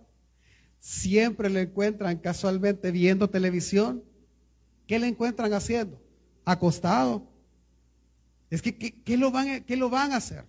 [0.78, 4.04] ¿Siempre lo encuentran casualmente viendo televisión?
[4.86, 6.00] ¿Qué le encuentran haciendo?
[6.44, 7.31] ¿Acostado?
[8.52, 10.44] Es que, ¿qué, lo, van, ¿qué lo van a hacer?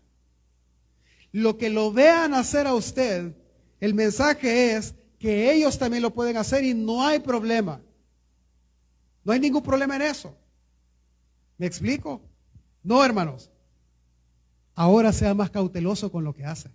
[1.34, 3.36] lo que lo vean hacer a usted,
[3.82, 7.82] el mensaje es que ellos también lo pueden hacer y no hay problema.
[9.26, 10.38] No hay ningún problema en eso.
[11.58, 12.22] ¿Me explico?
[12.84, 13.50] No, hermanos.
[14.76, 16.70] Ahora sea más cauteloso con lo que hace.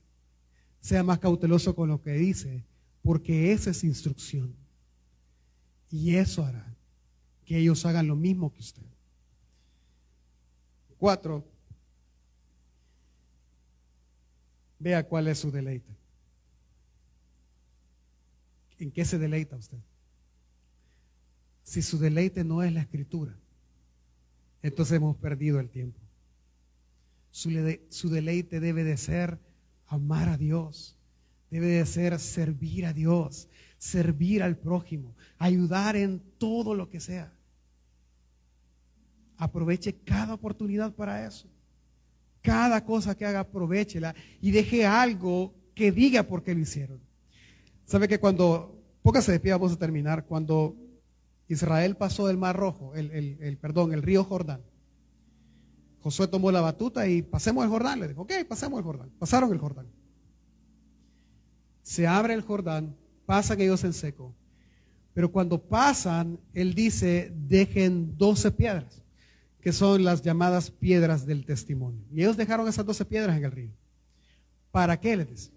[0.80, 2.64] Sea más cauteloso con lo que dice,
[3.02, 4.54] porque esa es instrucción.
[5.90, 6.76] Y eso hará
[7.44, 8.82] que ellos hagan lo mismo que usted.
[10.98, 11.44] Cuatro,
[14.78, 15.96] Vea cuál es su deleite.
[18.78, 19.78] ¿En qué se deleita usted?
[21.64, 23.36] Si su deleite no es la escritura,
[24.62, 25.98] entonces hemos perdido el tiempo.
[27.30, 27.50] Su,
[27.90, 29.38] su, deleite debe de ser
[29.86, 30.96] amar a Dios,
[31.50, 37.32] debe de ser servir a Dios, servir al prójimo, ayudar en todo lo que sea.
[39.38, 41.48] Aproveche cada oportunidad para eso.
[42.42, 47.00] Cada cosa que haga, aprovechela y deje algo que diga por qué lo hicieron.
[47.84, 50.76] ¿Sabe que cuando, póngase de pie, vamos a terminar, cuando
[51.48, 54.62] Israel pasó el Mar Rojo, el, perdón, el río Jordán,
[56.00, 58.00] Josué tomó la batuta y pasemos el Jordán.
[58.00, 59.10] Le dijo, ok, pasemos el Jordán.
[59.18, 59.86] Pasaron el Jordán.
[61.82, 64.34] Se abre el Jordán, pasan ellos en seco.
[65.14, 69.02] Pero cuando pasan, él dice, dejen 12 piedras,
[69.60, 72.04] que son las llamadas piedras del testimonio.
[72.12, 73.72] Y ellos dejaron esas 12 piedras en el río.
[74.70, 75.50] ¿Para qué les?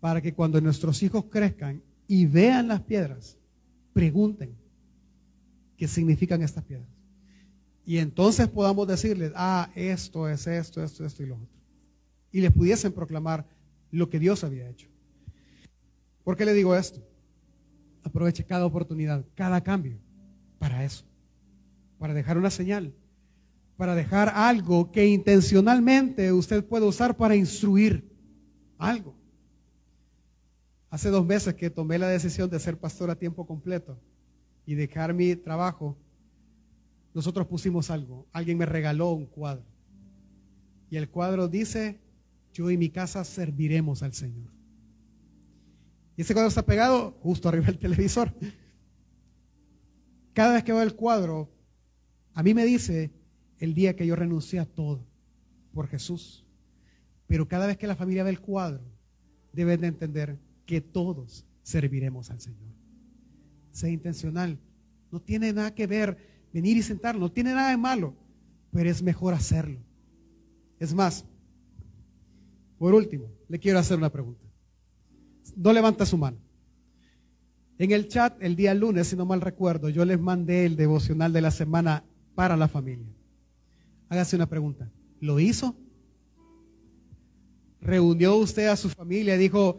[0.00, 3.36] Para que cuando nuestros hijos crezcan y vean las piedras,
[3.92, 4.54] pregunten
[5.76, 6.88] qué significan estas piedras.
[7.84, 11.48] Y entonces podamos decirles, ah, esto es esto, esto, esto y lo otro.
[12.32, 13.46] Y les pudiesen proclamar
[13.90, 14.88] lo que Dios había hecho.
[16.24, 17.00] ¿Por qué le digo esto?
[18.02, 19.98] Aproveche cada oportunidad, cada cambio
[20.58, 21.04] para eso,
[21.98, 22.94] para dejar una señal,
[23.76, 28.10] para dejar algo que intencionalmente usted puede usar para instruir
[28.78, 29.14] algo.
[30.90, 33.98] Hace dos meses que tomé la decisión de ser pastor a tiempo completo
[34.64, 35.96] y dejar mi trabajo,
[37.12, 38.26] nosotros pusimos algo.
[38.32, 39.64] Alguien me regaló un cuadro.
[40.90, 42.00] Y el cuadro dice,
[42.52, 44.50] yo y mi casa serviremos al Señor.
[46.16, 48.32] Y ese cuadro está pegado justo arriba del televisor.
[50.32, 51.50] Cada vez que veo el cuadro,
[52.36, 53.10] a mí me dice
[53.58, 55.00] el día que yo renuncié a todo
[55.72, 56.44] por Jesús.
[57.26, 58.82] Pero cada vez que la familia ve el cuadro,
[59.54, 62.74] deben de entender que todos serviremos al Señor.
[63.72, 64.58] Sea intencional.
[65.10, 66.18] No tiene nada que ver
[66.52, 68.14] venir y sentarlo, no tiene nada de malo,
[68.70, 69.80] pero es mejor hacerlo.
[70.78, 71.24] Es más,
[72.78, 74.44] por último, le quiero hacer una pregunta.
[75.56, 76.36] No levanta su mano.
[77.78, 81.32] En el chat, el día lunes, si no mal recuerdo, yo les mandé el devocional
[81.32, 82.04] de la semana
[82.36, 83.08] para la familia.
[84.08, 84.88] Hágase una pregunta.
[85.18, 85.74] ¿Lo hizo?
[87.80, 89.78] ¿Reunió usted a su familia y dijo,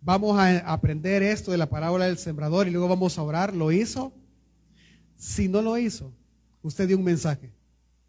[0.00, 3.54] vamos a aprender esto de la parábola del sembrador y luego vamos a orar?
[3.54, 4.12] ¿Lo hizo?
[5.16, 6.12] Si no lo hizo,
[6.62, 7.52] usted dio un mensaje.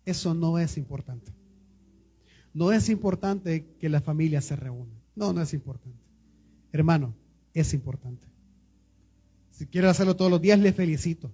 [0.06, 1.32] Eso no es importante.
[2.54, 4.94] No es importante que la familia se reúna.
[5.16, 6.00] No, no es importante.
[6.72, 7.14] Hermano,
[7.54, 8.26] es importante.
[9.52, 11.32] Si quiere hacerlo todos los días, le felicito.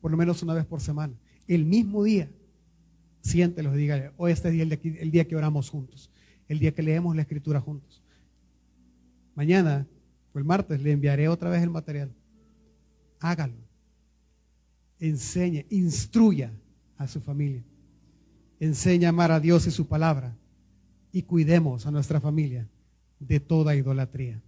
[0.00, 1.14] Por lo menos una vez por semana.
[1.46, 2.28] El mismo día,
[3.20, 6.10] siéntelo y dígale, hoy este día el día que oramos juntos.
[6.48, 8.02] El día que leemos la escritura juntos.
[9.34, 9.86] Mañana
[10.34, 12.12] o el martes le enviaré otra vez el material.
[13.20, 13.54] Hágalo.
[14.98, 16.52] Enseñe, instruya
[16.96, 17.62] a su familia.
[18.60, 20.36] Enseña a amar a Dios y su palabra.
[21.12, 22.68] Y cuidemos a nuestra familia
[23.18, 24.42] de toda idolatría.